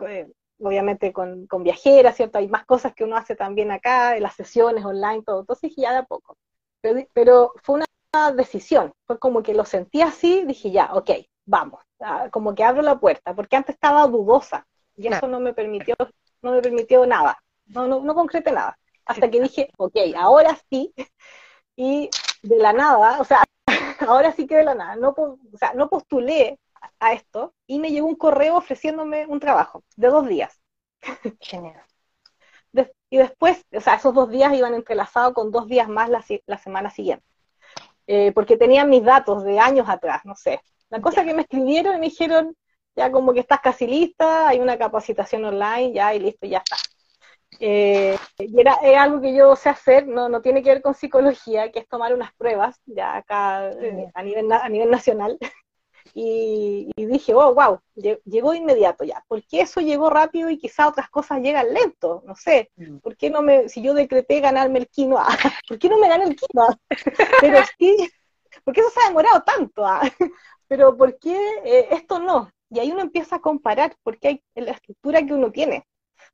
obviamente 0.62 1.12
con, 1.12 1.46
con 1.46 1.62
viajeras, 1.62 2.16
¿cierto? 2.16 2.38
Hay 2.38 2.48
más 2.48 2.64
cosas 2.64 2.94
que 2.94 3.04
uno 3.04 3.16
hace 3.16 3.36
también 3.36 3.70
acá, 3.70 4.18
las 4.18 4.34
sesiones 4.34 4.84
online, 4.84 5.22
todo. 5.24 5.40
Entonces 5.40 5.72
ya 5.76 5.92
de 5.92 5.98
a 5.98 6.02
poco. 6.04 6.36
Pero, 7.14 7.52
fue 7.62 7.76
una 7.76 8.32
decisión, 8.34 8.92
fue 9.06 9.18
como 9.18 9.42
que 9.42 9.54
lo 9.54 9.64
sentí 9.64 10.02
así, 10.02 10.44
dije 10.44 10.70
ya, 10.70 10.90
ok, 10.92 11.10
vamos, 11.46 11.80
como 12.30 12.54
que 12.54 12.64
abro 12.64 12.82
la 12.82 12.98
puerta, 12.98 13.34
porque 13.34 13.56
antes 13.56 13.74
estaba 13.74 14.06
dudosa 14.06 14.66
y 14.96 15.06
eso 15.06 15.28
no 15.28 15.40
me 15.40 15.54
permitió, 15.54 15.94
no 16.42 16.52
me 16.52 16.60
permitió 16.60 17.06
nada, 17.06 17.38
no, 17.66 17.86
no, 17.86 18.00
no 18.00 18.14
concreté 18.14 18.52
nada. 18.52 18.78
Hasta 19.04 19.30
que 19.30 19.40
dije, 19.40 19.70
ok, 19.78 19.96
ahora 20.16 20.58
sí, 20.68 20.92
y 21.76 22.10
de 22.42 22.58
la 22.58 22.72
nada, 22.72 23.20
o 23.20 23.24
sea, 23.24 23.44
ahora 24.08 24.32
sí 24.32 24.46
que 24.46 24.56
de 24.56 24.64
la 24.64 24.74
nada, 24.74 24.96
no, 24.96 25.10
o 25.10 25.38
sea, 25.58 25.72
no 25.74 25.88
postulé 25.88 26.58
a 27.00 27.12
esto 27.12 27.54
y 27.66 27.78
me 27.78 27.90
llegó 27.90 28.06
un 28.06 28.16
correo 28.16 28.56
ofreciéndome 28.56 29.26
un 29.26 29.40
trabajo 29.40 29.84
de 29.96 30.08
dos 30.08 30.26
días. 30.26 30.60
Genial. 31.40 31.82
y 33.10 33.18
después, 33.18 33.64
o 33.72 33.80
sea, 33.80 33.94
esos 33.94 34.14
dos 34.14 34.30
días 34.30 34.54
iban 34.54 34.74
entrelazados 34.74 35.34
con 35.34 35.50
dos 35.50 35.66
días 35.66 35.88
más 35.88 36.08
la, 36.08 36.24
la 36.46 36.58
semana 36.58 36.90
siguiente. 36.90 37.26
Eh, 38.06 38.32
porque 38.32 38.56
tenían 38.56 38.90
mis 38.90 39.04
datos 39.04 39.44
de 39.44 39.58
años 39.58 39.88
atrás, 39.88 40.22
no 40.24 40.34
sé. 40.34 40.60
La 40.90 41.00
cosa 41.00 41.24
que 41.24 41.34
me 41.34 41.42
escribieron 41.42 41.96
y 41.96 42.00
me 42.00 42.06
dijeron, 42.06 42.56
ya 42.96 43.10
como 43.10 43.32
que 43.32 43.40
estás 43.40 43.60
casi 43.60 43.86
lista, 43.86 44.48
hay 44.48 44.60
una 44.60 44.76
capacitación 44.76 45.44
online, 45.44 45.92
ya 45.92 46.14
y 46.14 46.18
listo, 46.20 46.46
ya 46.46 46.58
está. 46.58 46.76
Eh, 47.60 48.18
y 48.38 48.60
era, 48.60 48.74
algo 49.00 49.20
que 49.20 49.34
yo 49.34 49.54
sé 49.56 49.68
hacer, 49.68 50.06
no, 50.06 50.28
no 50.28 50.42
tiene 50.42 50.62
que 50.62 50.70
ver 50.70 50.82
con 50.82 50.94
psicología, 50.94 51.70
que 51.70 51.80
es 51.80 51.88
tomar 51.88 52.14
unas 52.14 52.32
pruebas, 52.34 52.80
ya 52.86 53.16
acá 53.16 53.70
eh, 53.70 54.10
a, 54.14 54.22
nivel, 54.22 54.50
a 54.50 54.68
nivel 54.68 54.90
nacional, 54.90 55.38
y, 56.14 56.90
dije, 56.96 57.34
oh, 57.34 57.54
wow, 57.54 57.80
llegó 57.94 58.52
de 58.52 58.58
inmediato 58.58 59.04
ya. 59.04 59.24
¿Por 59.28 59.42
qué 59.44 59.62
eso 59.62 59.80
llegó 59.80 60.10
rápido 60.10 60.50
y 60.50 60.58
quizá 60.58 60.88
otras 60.88 61.08
cosas 61.08 61.40
llegan 61.40 61.72
lento? 61.72 62.22
No 62.26 62.36
sé. 62.36 62.70
Mm. 62.76 62.98
¿Por 62.98 63.16
qué 63.16 63.30
no 63.30 63.42
me, 63.42 63.68
si 63.68 63.82
yo 63.82 63.94
decreté 63.94 64.40
ganarme 64.40 64.80
el 64.80 64.88
quinoa, 64.88 65.26
¿por 65.68 65.78
qué 65.78 65.88
no 65.88 65.98
me 65.98 66.08
gané 66.08 66.24
el 66.24 66.36
quinoa? 66.36 66.76
Pero 67.40 67.58
sí, 67.78 68.10
¿por 68.64 68.74
qué 68.74 68.80
eso 68.80 68.90
se 68.90 69.00
ha 69.00 69.08
demorado 69.08 69.42
tanto? 69.42 69.86
Ah? 69.86 70.02
Pero 70.68 70.96
¿por 70.96 71.18
qué 71.18 71.36
eh, 71.64 71.88
esto 71.92 72.18
no? 72.18 72.50
Y 72.70 72.78
ahí 72.78 72.90
uno 72.90 73.00
empieza 73.02 73.36
a 73.36 73.40
comparar, 73.40 73.94
porque 74.02 74.28
hay 74.28 74.42
la 74.54 74.72
estructura 74.72 75.24
que 75.24 75.34
uno 75.34 75.50
tiene, 75.50 75.86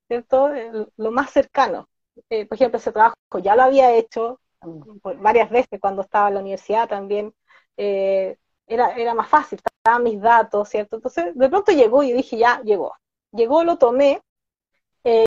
¿cierto? 0.07 0.51
lo 0.97 1.11
más 1.11 1.31
cercano. 1.31 1.88
Eh, 2.31 2.47
por 2.47 2.57
ejemplo, 2.57 2.79
ese 2.79 2.93
trabajo 2.93 3.17
ya 3.43 3.57
lo 3.57 3.62
había 3.62 3.93
hecho 3.95 4.41
mm. 4.62 5.21
varias 5.21 5.51
veces 5.51 5.81
cuando 5.81 6.03
estaba 6.03 6.29
en 6.29 6.35
la 6.35 6.41
universidad 6.41 6.88
también. 6.88 7.33
Eh, 7.77 8.37
era, 8.68 8.94
era 8.96 9.14
más 9.14 9.28
fácil, 9.28 9.61
estaban 9.64 10.02
mis 10.02 10.20
datos, 10.20 10.68
¿cierto? 10.68 10.96
Entonces, 10.96 11.35
de 11.35 11.48
pronto 11.48 11.72
llegó 11.72 12.02
y 12.02 12.12
dije, 12.12 12.38
ya, 12.38 12.61
llegó. 12.62 12.94
Llegó, 13.33 13.64
lo 13.64 13.78
tomé, 13.78 14.22
eh, 15.04 15.26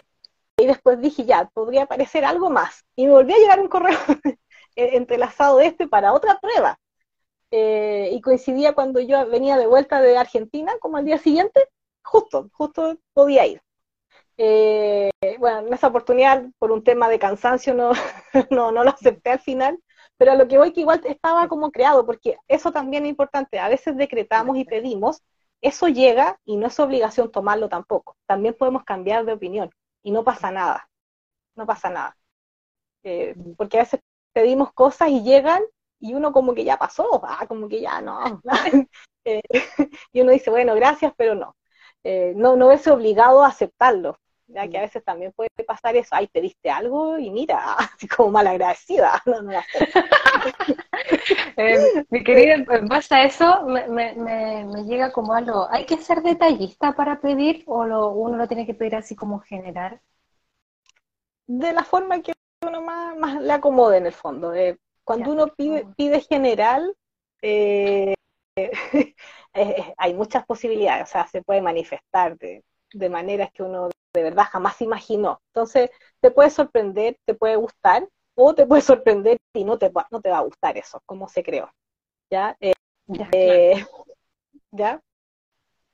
y 0.57 0.67
después 0.67 1.01
dije, 1.01 1.25
ya, 1.25 1.49
podría 1.53 1.83
aparecer 1.83 2.25
algo 2.25 2.49
más. 2.49 2.85
Y 2.95 3.05
me 3.07 3.13
volvió 3.13 3.35
a 3.35 3.39
llegar 3.39 3.59
un 3.59 3.69
correo 3.69 3.97
entrelazado 4.75 5.57
de 5.57 5.67
este 5.67 5.87
para 5.87 6.13
otra 6.13 6.39
prueba. 6.39 6.77
Eh, 7.51 8.09
y 8.13 8.21
coincidía 8.21 8.73
cuando 8.73 9.01
yo 9.01 9.27
venía 9.29 9.57
de 9.57 9.67
vuelta 9.67 10.01
de 10.01 10.17
Argentina, 10.17 10.73
como 10.79 10.97
al 10.97 11.05
día 11.05 11.17
siguiente, 11.17 11.61
justo, 12.03 12.49
justo 12.53 12.97
podía 13.13 13.45
ir. 13.45 13.61
Eh, 14.37 15.11
bueno, 15.39 15.59
en 15.67 15.73
esa 15.73 15.87
oportunidad, 15.87 16.45
por 16.59 16.71
un 16.71 16.83
tema 16.83 17.09
de 17.09 17.19
cansancio, 17.19 17.73
no, 17.73 17.91
no, 18.51 18.71
no 18.71 18.83
lo 18.83 18.89
acepté 18.91 19.31
al 19.31 19.39
final, 19.39 19.79
pero 20.21 20.33
a 20.33 20.35
lo 20.35 20.47
que 20.47 20.59
voy 20.59 20.71
que 20.71 20.81
igual 20.81 21.01
estaba 21.05 21.47
como 21.47 21.71
creado, 21.71 22.05
porque 22.05 22.37
eso 22.47 22.71
también 22.71 23.05
es 23.05 23.09
importante. 23.09 23.57
A 23.57 23.69
veces 23.69 23.97
decretamos 23.97 24.55
y 24.55 24.65
pedimos, 24.65 25.23
eso 25.61 25.87
llega 25.87 26.39
y 26.45 26.57
no 26.57 26.67
es 26.67 26.79
obligación 26.79 27.31
tomarlo 27.31 27.69
tampoco. 27.69 28.15
También 28.27 28.53
podemos 28.53 28.83
cambiar 28.83 29.25
de 29.25 29.33
opinión 29.33 29.71
y 30.03 30.11
no 30.11 30.23
pasa 30.23 30.51
nada. 30.51 30.87
No 31.55 31.65
pasa 31.65 31.89
nada. 31.89 32.15
Eh, 33.01 33.33
porque 33.57 33.77
a 33.79 33.81
veces 33.81 34.01
pedimos 34.31 34.71
cosas 34.73 35.09
y 35.09 35.23
llegan 35.23 35.63
y 35.99 36.13
uno 36.13 36.31
como 36.31 36.53
que 36.53 36.65
ya 36.65 36.77
pasó, 36.77 37.19
ah, 37.25 37.47
como 37.47 37.67
que 37.67 37.81
ya 37.81 37.99
no. 38.01 38.43
Eh, 39.25 39.41
y 40.13 40.21
uno 40.21 40.31
dice, 40.33 40.51
bueno, 40.51 40.75
gracias, 40.75 41.13
pero 41.17 41.33
no. 41.33 41.55
Eh, 42.03 42.33
no, 42.35 42.55
no 42.57 42.71
es 42.71 42.87
obligado 42.87 43.43
a 43.43 43.47
aceptarlo 43.47 44.19
ya 44.53 44.67
que 44.67 44.77
a 44.77 44.81
veces 44.81 45.03
también 45.03 45.31
puede 45.33 45.49
pasar 45.65 45.95
eso, 45.95 46.09
ay, 46.11 46.27
pediste 46.27 46.69
algo 46.69 47.17
y 47.17 47.29
mira, 47.29 47.75
así 47.77 48.07
como 48.07 48.31
malagradecida. 48.31 49.21
No, 49.31 49.41
no, 49.41 49.51
eh, 51.57 52.05
mi 52.09 52.23
querida, 52.23 52.55
en 52.55 52.87
base 52.87 53.15
a 53.15 53.23
eso 53.23 53.65
me, 53.65 53.87
me, 53.87 54.13
me, 54.15 54.83
llega 54.83 55.11
como 55.11 55.33
algo, 55.33 55.67
¿hay 55.69 55.85
que 55.85 55.97
ser 55.97 56.21
detallista 56.21 56.93
para 56.93 57.21
pedir 57.21 57.63
o 57.67 57.85
lo, 57.85 58.09
uno 58.09 58.37
lo 58.37 58.47
tiene 58.47 58.65
que 58.65 58.73
pedir 58.73 58.95
así 58.95 59.15
como 59.15 59.39
general? 59.39 60.01
De 61.47 61.73
la 61.73 61.83
forma 61.83 62.21
que 62.21 62.33
uno 62.65 62.81
más, 62.81 63.17
más 63.17 63.41
le 63.41 63.53
acomode 63.53 63.97
en 63.97 64.05
el 64.07 64.13
fondo. 64.13 64.53
Eh, 64.53 64.77
cuando 65.03 65.31
uno 65.31 65.47
pide, 65.47 65.85
pide 65.95 66.21
general, 66.21 66.95
eh, 67.41 68.13
hay 69.97 70.13
muchas 70.13 70.45
posibilidades, 70.45 71.09
o 71.09 71.11
sea, 71.11 71.27
se 71.27 71.41
puede 71.41 71.61
manifestar 71.61 72.37
de, 72.37 72.63
de 72.93 73.09
maneras 73.09 73.51
que 73.53 73.63
uno 73.63 73.89
de 74.13 74.23
verdad 74.23 74.45
jamás 74.51 74.81
imaginó. 74.81 75.41
Entonces, 75.53 75.89
te 76.19 76.31
puede 76.31 76.49
sorprender, 76.49 77.17
te 77.25 77.33
puede 77.33 77.55
gustar, 77.55 78.07
o 78.35 78.53
te 78.53 78.65
puede 78.65 78.81
sorprender 78.81 79.37
y 79.53 79.63
no 79.63 79.77
te, 79.77 79.91
no 80.09 80.21
te 80.21 80.29
va 80.29 80.39
a 80.39 80.43
gustar 80.43 80.77
eso, 80.77 81.01
como 81.05 81.27
se 81.27 81.43
creó. 81.43 81.71
¿Ya? 82.29 82.55
Eh, 82.59 82.73
¿ya? 83.07 83.29
Eh, 83.31 83.85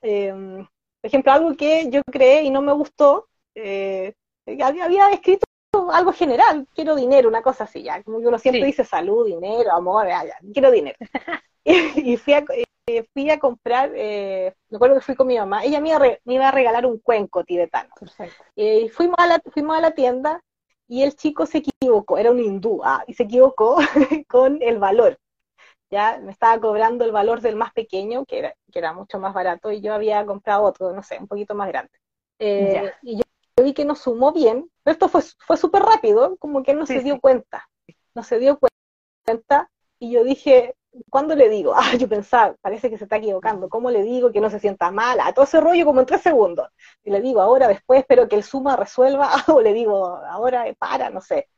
em, 0.02 0.64
por 1.00 1.06
ejemplo, 1.08 1.32
algo 1.32 1.56
que 1.56 1.90
yo 1.90 2.02
creé 2.10 2.42
y 2.42 2.50
no 2.50 2.62
me 2.62 2.72
gustó, 2.72 3.28
eh, 3.54 4.14
había, 4.62 5.10
escrito 5.10 5.44
algo 5.92 6.12
general, 6.12 6.66
quiero 6.74 6.96
dinero, 6.96 7.28
una 7.28 7.42
cosa 7.42 7.64
así, 7.64 7.82
ya, 7.82 8.02
como 8.02 8.20
que 8.20 8.26
uno 8.26 8.38
siempre 8.38 8.64
dice 8.64 8.84
salud, 8.84 9.26
dinero, 9.26 9.72
amor, 9.72 10.08
quiero 10.52 10.70
dinero. 10.70 10.96
y, 11.64 12.16
fui 12.16 12.32
a, 12.32 12.44
fui 13.12 13.30
a 13.30 13.38
comprar, 13.38 13.92
eh, 13.94 14.54
me 14.68 14.76
acuerdo 14.76 14.96
que 14.96 15.02
fui 15.02 15.14
con 15.14 15.26
mi 15.26 15.38
mamá, 15.38 15.64
ella 15.64 15.80
me 15.80 15.90
iba, 15.90 16.48
a 16.48 16.52
regalar 16.52 16.86
un 16.86 16.98
cuenco 16.98 17.44
tibetano. 17.44 17.90
y 18.54 18.88
fuimos, 18.88 19.16
a 19.18 19.26
la, 19.26 19.42
fuimos 19.52 19.76
a 19.76 19.80
la 19.80 19.92
tienda 19.92 20.42
y 20.88 21.02
el 21.02 21.14
chico 21.14 21.46
se 21.46 21.58
equivocó, 21.58 22.18
era 22.18 22.30
un 22.30 22.40
hindú, 22.40 22.80
ah, 22.82 23.04
y 23.06 23.14
se 23.14 23.24
equivocó 23.24 23.76
con 24.28 24.62
el 24.62 24.78
valor. 24.78 25.18
Ya 25.90 26.18
me 26.22 26.32
estaba 26.32 26.60
cobrando 26.60 27.04
el 27.04 27.12
valor 27.12 27.40
del 27.40 27.56
más 27.56 27.72
pequeño, 27.72 28.24
que 28.24 28.38
era, 28.40 28.54
que 28.72 28.78
era 28.78 28.92
mucho 28.92 29.18
más 29.18 29.32
barato, 29.32 29.70
y 29.70 29.80
yo 29.80 29.94
había 29.94 30.24
comprado 30.26 30.64
otro, 30.64 30.92
no 30.92 31.02
sé, 31.02 31.18
un 31.18 31.28
poquito 31.28 31.54
más 31.54 31.68
grande. 31.68 31.92
Eh, 32.38 32.92
y 33.02 33.16
yo, 33.16 33.22
vi 33.62 33.74
que 33.74 33.84
no 33.84 33.94
sumó 33.94 34.32
bien, 34.32 34.70
pero 34.82 34.92
esto 34.92 35.08
fue, 35.08 35.22
fue 35.46 35.56
súper 35.56 35.82
rápido, 35.82 36.36
como 36.38 36.62
que 36.62 36.72
él 36.72 36.78
no 36.78 36.86
se 36.86 37.00
dio 37.00 37.20
cuenta, 37.20 37.68
no 38.14 38.22
se 38.22 38.38
dio 38.38 38.58
cuenta, 39.24 39.70
y 39.98 40.12
yo 40.12 40.24
dije, 40.24 40.74
¿cuándo 41.10 41.34
le 41.34 41.48
digo? 41.48 41.74
Ah, 41.76 41.94
yo 41.96 42.08
pensaba, 42.08 42.54
parece 42.60 42.90
que 42.90 42.98
se 42.98 43.04
está 43.04 43.16
equivocando, 43.16 43.68
¿cómo 43.68 43.90
le 43.90 44.02
digo 44.02 44.32
que 44.32 44.40
no 44.40 44.50
se 44.50 44.60
sienta 44.60 44.90
mal? 44.90 45.18
A 45.20 45.32
todo 45.32 45.44
ese 45.44 45.60
rollo 45.60 45.84
como 45.84 46.00
en 46.00 46.06
tres 46.06 46.22
segundos. 46.22 46.68
Y 47.04 47.10
le 47.10 47.20
digo 47.20 47.40
ahora, 47.40 47.68
después, 47.68 48.00
espero 48.00 48.28
que 48.28 48.36
el 48.36 48.42
suma 48.42 48.76
resuelva, 48.76 49.30
o 49.48 49.60
le 49.60 49.72
digo 49.72 50.06
ahora, 50.06 50.64
para, 50.78 51.10
no 51.10 51.20
sé. 51.20 51.48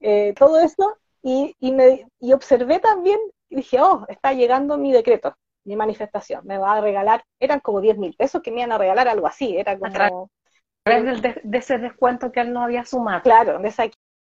Eh, 0.00 0.34
todo 0.36 0.60
eso, 0.60 0.98
y, 1.22 1.54
y, 1.60 1.72
me, 1.72 2.08
y 2.20 2.32
observé 2.32 2.78
también, 2.80 3.20
y 3.48 3.56
dije, 3.56 3.80
oh, 3.80 4.04
está 4.08 4.32
llegando 4.32 4.78
mi 4.78 4.92
decreto, 4.92 5.34
mi 5.64 5.76
manifestación, 5.76 6.44
me 6.46 6.58
va 6.58 6.74
a 6.74 6.80
regalar, 6.80 7.24
eran 7.38 7.60
como 7.60 7.80
10 7.80 7.98
mil 7.98 8.14
pesos 8.14 8.42
que 8.42 8.50
me 8.50 8.60
iban 8.60 8.72
a 8.72 8.78
regalar 8.78 9.08
algo 9.08 9.26
así, 9.26 9.56
era 9.56 9.78
como... 9.78 10.30
De, 10.84 11.40
de, 11.44 11.58
ese 11.58 11.78
descuento 11.78 12.32
que 12.32 12.40
él 12.40 12.52
no 12.52 12.64
había 12.64 12.84
sumado. 12.84 13.22
Claro, 13.22 13.60
de 13.60 13.68
esa 13.68 13.84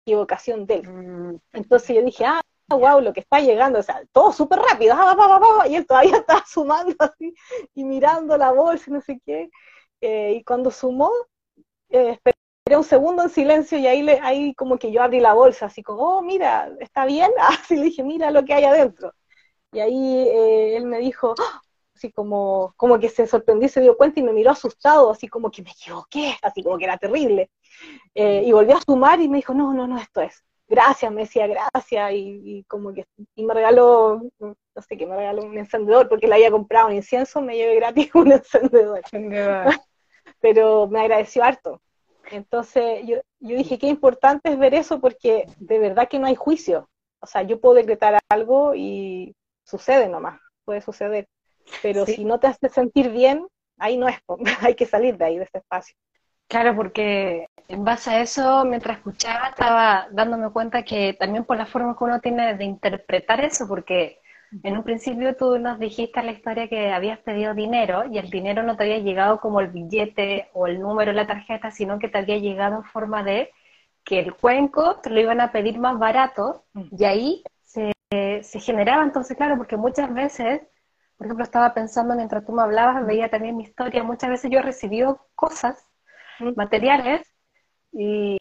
equivocación 0.05 0.65
de 0.65 0.75
él. 0.75 0.89
Mm. 0.89 1.39
Entonces 1.51 1.93
yo 1.93 2.01
dije, 2.01 2.25
ah, 2.25 2.41
wow, 2.69 3.01
lo 3.01 3.13
que 3.13 3.21
está 3.21 3.39
llegando, 3.39 3.79
o 3.79 3.83
sea, 3.83 4.01
todo 4.11 4.31
súper 4.33 4.59
rápido, 4.59 4.95
ah, 4.97 5.65
y 5.67 5.75
él 5.75 5.85
todavía 5.87 6.17
estaba 6.17 6.43
sumando 6.45 6.95
así, 6.99 7.33
y 7.73 7.83
mirando 7.83 8.37
la 8.37 8.51
bolsa, 8.51 8.91
no 8.91 9.01
sé 9.01 9.19
qué, 9.25 9.49
eh, 10.01 10.33
y 10.37 10.43
cuando 10.43 10.71
sumó, 10.71 11.11
eh, 11.89 12.11
esperé 12.11 12.77
un 12.77 12.83
segundo 12.83 13.23
en 13.23 13.29
silencio 13.29 13.77
y 13.77 13.87
ahí, 13.87 14.01
le, 14.03 14.19
ahí 14.19 14.53
como 14.55 14.77
que 14.77 14.91
yo 14.91 15.01
abrí 15.01 15.19
la 15.19 15.33
bolsa, 15.33 15.67
así 15.67 15.83
como, 15.83 16.01
oh, 16.01 16.21
mira, 16.21 16.69
¿está 16.79 17.05
bien? 17.05 17.31
Así 17.39 17.75
le 17.75 17.83
dije, 17.83 18.03
mira 18.03 18.31
lo 18.31 18.43
que 18.45 18.53
hay 18.53 18.65
adentro. 18.65 19.13
Y 19.71 19.79
ahí 19.79 20.27
eh, 20.29 20.77
él 20.77 20.85
me 20.85 20.99
dijo, 20.99 21.35
¡Ah! 21.39 21.61
así 21.95 22.11
como, 22.11 22.73
como 22.77 22.99
que 22.99 23.09
se 23.09 23.27
sorprendió, 23.27 23.67
se 23.69 23.81
dio 23.81 23.97
cuenta 23.97 24.19
y 24.19 24.23
me 24.23 24.33
miró 24.33 24.51
asustado, 24.51 25.11
así 25.11 25.27
como 25.27 25.51
que 25.51 25.63
me 25.63 25.71
equivoqué, 25.71 26.35
así 26.41 26.63
como 26.63 26.77
que 26.77 26.85
era 26.85 26.97
terrible. 26.97 27.51
Eh, 28.15 28.43
y 28.45 28.51
volvió 28.51 28.77
a 28.77 28.81
sumar 28.81 29.19
y 29.21 29.29
me 29.29 29.37
dijo, 29.37 29.53
no, 29.53 29.73
no, 29.73 29.87
no, 29.87 29.97
esto 29.97 30.21
es. 30.21 30.43
Gracias, 30.69 31.11
me 31.11 31.21
decía 31.21 31.47
gracias, 31.47 32.11
y, 32.13 32.65
como 32.67 32.93
que, 32.93 33.05
y 33.35 33.45
me 33.45 33.53
regaló, 33.53 34.21
no 34.39 34.81
sé 34.81 34.97
qué, 34.97 35.05
me 35.05 35.15
regaló 35.15 35.43
un 35.43 35.57
encendedor, 35.57 36.09
porque 36.09 36.27
le 36.27 36.35
había 36.35 36.51
comprado 36.51 36.87
un 36.87 36.93
incienso, 36.93 37.41
me 37.41 37.55
llevé 37.55 37.75
gratis 37.75 38.09
un 38.15 38.31
encendedor. 38.31 39.01
Pero 40.41 40.87
me 40.87 40.99
agradeció 40.99 41.43
harto. 41.43 41.81
Entonces 42.31 43.05
yo, 43.05 43.17
yo 43.39 43.55
dije, 43.55 43.79
qué 43.79 43.87
importante 43.87 44.51
es 44.51 44.59
ver 44.59 44.73
eso, 44.73 44.99
porque 44.99 45.45
de 45.57 45.79
verdad 45.79 46.09
que 46.09 46.19
no 46.19 46.27
hay 46.27 46.35
juicio. 46.35 46.89
O 47.19 47.27
sea, 47.27 47.43
yo 47.43 47.59
puedo 47.59 47.75
decretar 47.75 48.19
algo 48.29 48.75
y 48.75 49.33
sucede 49.63 50.09
nomás, 50.09 50.39
puede 50.65 50.81
suceder. 50.81 51.27
Pero 51.81 52.05
si 52.05 52.25
no 52.25 52.39
te 52.39 52.47
hace 52.47 52.69
sentir 52.69 53.09
bien, 53.09 53.47
ahí 53.77 53.97
no 53.97 54.07
es, 54.07 54.17
hay 54.61 54.75
que 54.75 54.85
salir 54.85 55.17
de 55.17 55.25
ahí, 55.25 55.37
de 55.37 55.45
ese 55.45 55.59
espacio. 55.59 55.95
Claro, 56.47 56.75
porque 56.75 57.47
en 57.67 57.83
base 57.83 58.09
a 58.09 58.21
eso, 58.21 58.63
mientras 58.65 58.97
escuchaba, 58.97 59.49
estaba 59.49 60.07
dándome 60.11 60.49
cuenta 60.51 60.83
que 60.83 61.13
también 61.13 61.43
por 61.43 61.57
la 61.57 61.65
forma 61.65 61.97
que 61.97 62.03
uno 62.03 62.19
tiene 62.21 62.55
de 62.55 62.63
interpretar 62.63 63.43
eso, 63.43 63.67
porque 63.67 64.21
en 64.63 64.77
un 64.77 64.83
principio 64.83 65.35
tú 65.35 65.59
nos 65.59 65.77
dijiste 65.77 66.23
la 66.23 66.31
historia 66.31 66.69
que 66.69 66.91
habías 66.91 67.19
pedido 67.19 67.53
dinero 67.53 68.05
y 68.09 68.17
el 68.17 68.29
dinero 68.29 68.63
no 68.63 68.77
te 68.77 68.83
había 68.83 68.99
llegado 68.99 69.41
como 69.41 69.59
el 69.59 69.67
billete 69.67 70.49
o 70.53 70.67
el 70.67 70.79
número 70.79 71.11
de 71.11 71.17
la 71.17 71.27
tarjeta, 71.27 71.69
sino 71.69 71.99
que 71.99 72.07
te 72.07 72.19
había 72.19 72.37
llegado 72.37 72.77
en 72.77 72.83
forma 72.85 73.23
de 73.23 73.51
que 74.05 74.19
el 74.19 74.33
cuenco 74.33 75.01
te 75.01 75.09
lo 75.09 75.19
iban 75.19 75.41
a 75.41 75.51
pedir 75.51 75.77
más 75.79 75.99
barato 75.99 76.63
y 76.91 77.03
ahí 77.03 77.43
se, 77.61 77.91
generaba. 78.61 79.03
Entonces, 79.03 79.35
claro, 79.35 79.57
porque 79.57 79.75
muchas 79.75 80.13
veces 80.13 80.61
por 81.17 81.25
ejemplo, 81.25 81.43
estaba 81.43 81.73
pensando 81.73 82.15
mientras 82.15 82.45
tú 82.45 82.51
me 82.51 82.61
hablabas, 82.61 83.05
veía 83.05 83.29
también 83.29 83.57
mi 83.57 83.63
historia, 83.63 84.03
muchas 84.03 84.29
veces 84.29 84.51
yo 84.51 84.59
he 84.59 84.61
recibido 84.61 85.27
cosas, 85.33 85.86
materiales, 86.55 87.21
y, 87.91 88.37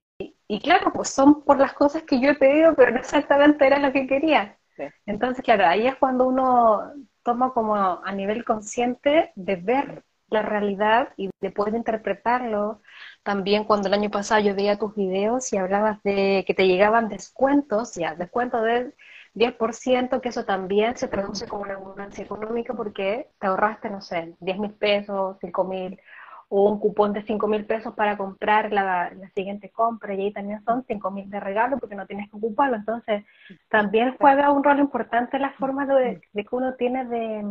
claro, 0.62 0.92
pues 0.92 1.08
son 1.10 1.42
por 1.44 1.58
las 1.58 1.72
cosas 1.72 2.02
que 2.02 2.20
yo 2.20 2.30
he 2.30 2.34
pedido, 2.34 2.74
pero 2.74 2.90
no 2.92 2.98
exactamente 2.98 3.66
era 3.66 3.78
lo 3.78 3.92
que 3.92 4.06
quería. 4.06 4.58
Entonces, 5.06 5.42
claro, 5.44 5.66
ahí 5.66 5.86
es 5.86 5.96
cuando 5.96 6.26
uno 6.26 6.92
toma 7.22 7.52
como 7.52 7.76
a 7.76 8.12
nivel 8.12 8.44
consciente 8.44 9.32
de 9.34 9.56
ver 9.56 10.04
la 10.28 10.42
realidad 10.42 11.10
y 11.16 11.30
de 11.40 11.50
poder 11.50 11.74
interpretarlo. 11.74 12.82
También 13.22 13.64
cuando 13.64 13.88
el 13.88 13.94
año 13.94 14.10
pasado 14.10 14.40
yo 14.42 14.54
veía 14.54 14.78
tus 14.78 14.94
videos 14.94 15.52
y 15.52 15.56
hablabas 15.56 16.02
de 16.02 16.44
que 16.46 16.54
te 16.54 16.66
llegaban 16.66 17.08
descuentos, 17.08 17.94
ya, 17.94 18.14
descuentos 18.14 18.62
de 18.62 18.94
10%, 19.34 20.20
que 20.20 20.30
eso 20.30 20.44
también 20.44 20.96
se 20.96 21.08
traduce 21.08 21.46
como 21.46 21.62
una 21.62 21.74
abundancia 21.74 22.24
económica 22.24 22.74
porque 22.74 23.30
te 23.38 23.46
ahorraste, 23.46 23.90
no 23.90 24.00
sé, 24.00 24.34
10 24.40 24.58
mil 24.58 24.72
pesos, 24.74 25.36
5 25.40 25.64
mil, 25.64 26.00
o 26.48 26.70
un 26.70 26.78
cupón 26.78 27.12
de 27.12 27.22
5 27.22 27.48
mil 27.48 27.64
pesos 27.66 27.94
para 27.94 28.16
comprar 28.16 28.72
la, 28.72 29.12
siguiente 29.34 29.70
compra, 29.70 30.14
y 30.14 30.20
ahí 30.20 30.32
también 30.32 30.62
son 30.64 30.84
5 30.86 31.10
mil 31.10 31.28
de 31.28 31.40
regalo 31.40 31.78
porque 31.78 31.96
no 31.96 32.06
tienes 32.06 32.30
que 32.30 32.36
ocuparlo. 32.36 32.76
Entonces, 32.76 33.24
también 33.68 34.16
juega 34.18 34.52
un 34.52 34.62
rol 34.62 34.78
importante 34.78 35.38
la 35.38 35.52
forma 35.54 35.86
de, 35.86 36.20
que 36.32 36.46
uno 36.52 36.74
tiene 36.74 37.04
de, 37.06 37.44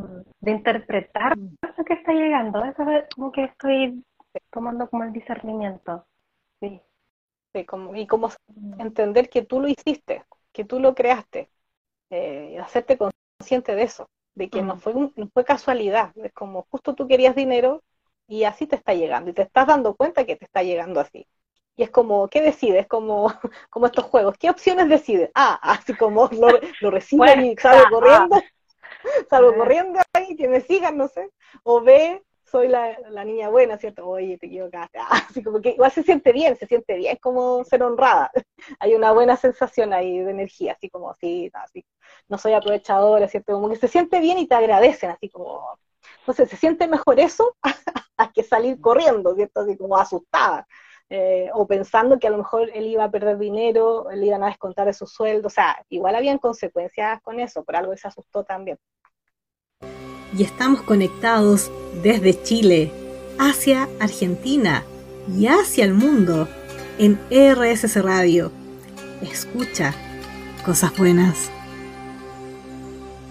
interpretar 0.52 1.38
lo 1.38 1.84
que 1.84 1.94
está 1.94 2.14
llegando. 2.14 2.64
Eso 2.64 2.90
es 2.90 3.06
como 3.14 3.32
que 3.32 3.44
estoy 3.44 4.04
tomando 4.52 4.90
como 4.90 5.04
el 5.04 5.12
discernimiento. 5.12 6.06
Sí. 6.62 6.82
sí 7.54 7.66
como, 7.66 7.96
y 7.96 8.08
como 8.08 8.30
entender 8.80 9.30
que 9.30 9.42
tú 9.42 9.60
lo 9.60 9.68
hiciste, 9.68 10.24
que 10.54 10.64
tú 10.64 10.80
lo 10.80 10.96
creaste 10.96 11.50
eh, 12.12 12.58
hacerte 12.60 12.98
consciente 12.98 13.76
de 13.76 13.84
eso, 13.84 14.10
de 14.36 14.50
que 14.50 14.62
no, 14.62 14.78
fue 14.78 14.94
no 14.94 15.28
fue 15.34 15.44
casualidad, 15.44 16.12
es 16.16 16.32
como 16.34 16.66
justo 16.70 16.96
tú 16.96 17.08
querías 17.08 17.36
dinero 17.36 17.84
y 18.28 18.44
así 18.44 18.68
te 18.68 18.76
está 18.76 18.94
llegando, 18.94 19.30
y 19.30 19.34
te 19.34 19.44
estás 19.44 19.68
dando 19.68 19.96
cuenta 19.96 20.26
que 20.26 20.36
te 20.36 20.46
está 20.46 20.64
llegando 20.64 21.00
así. 21.00 21.28
Y 21.78 21.84
es 21.84 21.90
como, 21.90 22.28
¿qué 22.30 22.42
decides? 22.42 22.88
Como, 22.88 23.28
como 23.70 23.86
estos 23.86 24.06
juegos, 24.06 24.38
¿qué 24.38 24.50
opciones 24.50 24.90
decides? 24.90 25.32
Ah, 25.36 25.60
así 25.62 25.94
como 25.96 26.30
lo, 26.32 26.48
lo 26.82 26.98
y 26.98 27.56
salgo 27.58 27.90
corriendo, 27.90 28.42
salgo 29.30 29.56
corriendo 29.56 30.00
ahí, 30.14 30.36
que 30.36 30.48
me 30.48 30.62
sigan, 30.62 30.98
no 30.98 31.08
sé. 31.08 31.30
O 31.64 31.82
ve, 31.82 32.24
soy 32.44 32.68
la, 32.68 32.98
la, 33.10 33.26
niña 33.26 33.50
buena, 33.50 33.78
¿cierto? 33.78 34.08
Oye, 34.08 34.38
te 34.38 34.48
equivocaste. 34.48 35.00
Así 35.10 35.44
como 35.44 35.62
que 35.62 35.72
igual 35.72 35.92
se 35.92 36.04
siente 36.04 36.32
bien, 36.32 36.56
se 36.56 36.68
siente 36.68 36.96
bien, 36.96 37.16
es 37.16 37.22
como 37.22 37.64
ser 37.66 37.84
honrada. 37.84 38.32
Hay 38.80 38.96
una 38.96 39.12
buena 39.12 39.36
sensación 39.36 39.94
ahí 39.94 40.20
de 40.20 40.32
energía, 40.32 40.74
así 40.74 40.90
como 40.90 41.10
así, 41.10 41.52
así. 41.54 41.86
No 42.30 42.38
soy 42.38 42.54
aprovechadora, 42.54 43.28
¿cierto? 43.28 43.54
Como 43.54 43.70
que 43.70 43.76
se 43.76 43.88
siente 43.88 44.20
bien 44.20 44.38
y 44.38 44.48
te 44.48 44.56
agradecen, 44.56 45.12
así 45.12 45.30
como. 45.30 45.78
Entonces, 46.20 46.50
se 46.50 46.58
siente 46.58 46.88
mejor 46.88 47.20
eso 47.20 47.56
a 48.18 48.32
que 48.32 48.44
salir 48.44 48.80
corriendo, 48.80 49.36
¿cierto? 49.36 49.62
Así 49.62 49.78
como 49.78 49.98
asustada. 49.98 50.68
Eh, 51.10 51.50
o 51.54 51.68
pensando 51.68 52.18
que 52.18 52.28
a 52.28 52.32
lo 52.32 52.40
mejor 52.40 52.72
él 52.74 52.88
iba 52.88 53.04
a 53.04 53.12
perder 53.12 53.38
dinero, 53.38 54.10
él 54.10 54.24
iba 54.24 54.38
a 54.38 54.50
descontar 54.50 54.88
de 54.88 54.94
su 54.94 55.06
sueldo, 55.06 55.48
o 55.48 55.52
sea, 55.52 55.78
igual 55.90 56.16
habían 56.16 56.40
consecuencias 56.40 57.22
con 57.22 57.40
eso, 57.40 57.64
por 57.64 57.76
algo 57.76 57.96
se 57.96 58.08
asustó 58.08 58.44
también 58.44 58.80
y 60.38 60.44
estamos 60.44 60.82
conectados 60.82 61.72
desde 62.04 62.42
Chile 62.44 62.92
hacia 63.40 63.88
Argentina 64.00 64.84
y 65.34 65.48
hacia 65.48 65.86
el 65.86 65.94
mundo 65.94 66.48
en 66.98 67.20
RSS 67.30 68.02
Radio. 68.04 68.52
Escucha 69.22 69.94
cosas 70.66 70.96
buenas. 70.98 71.52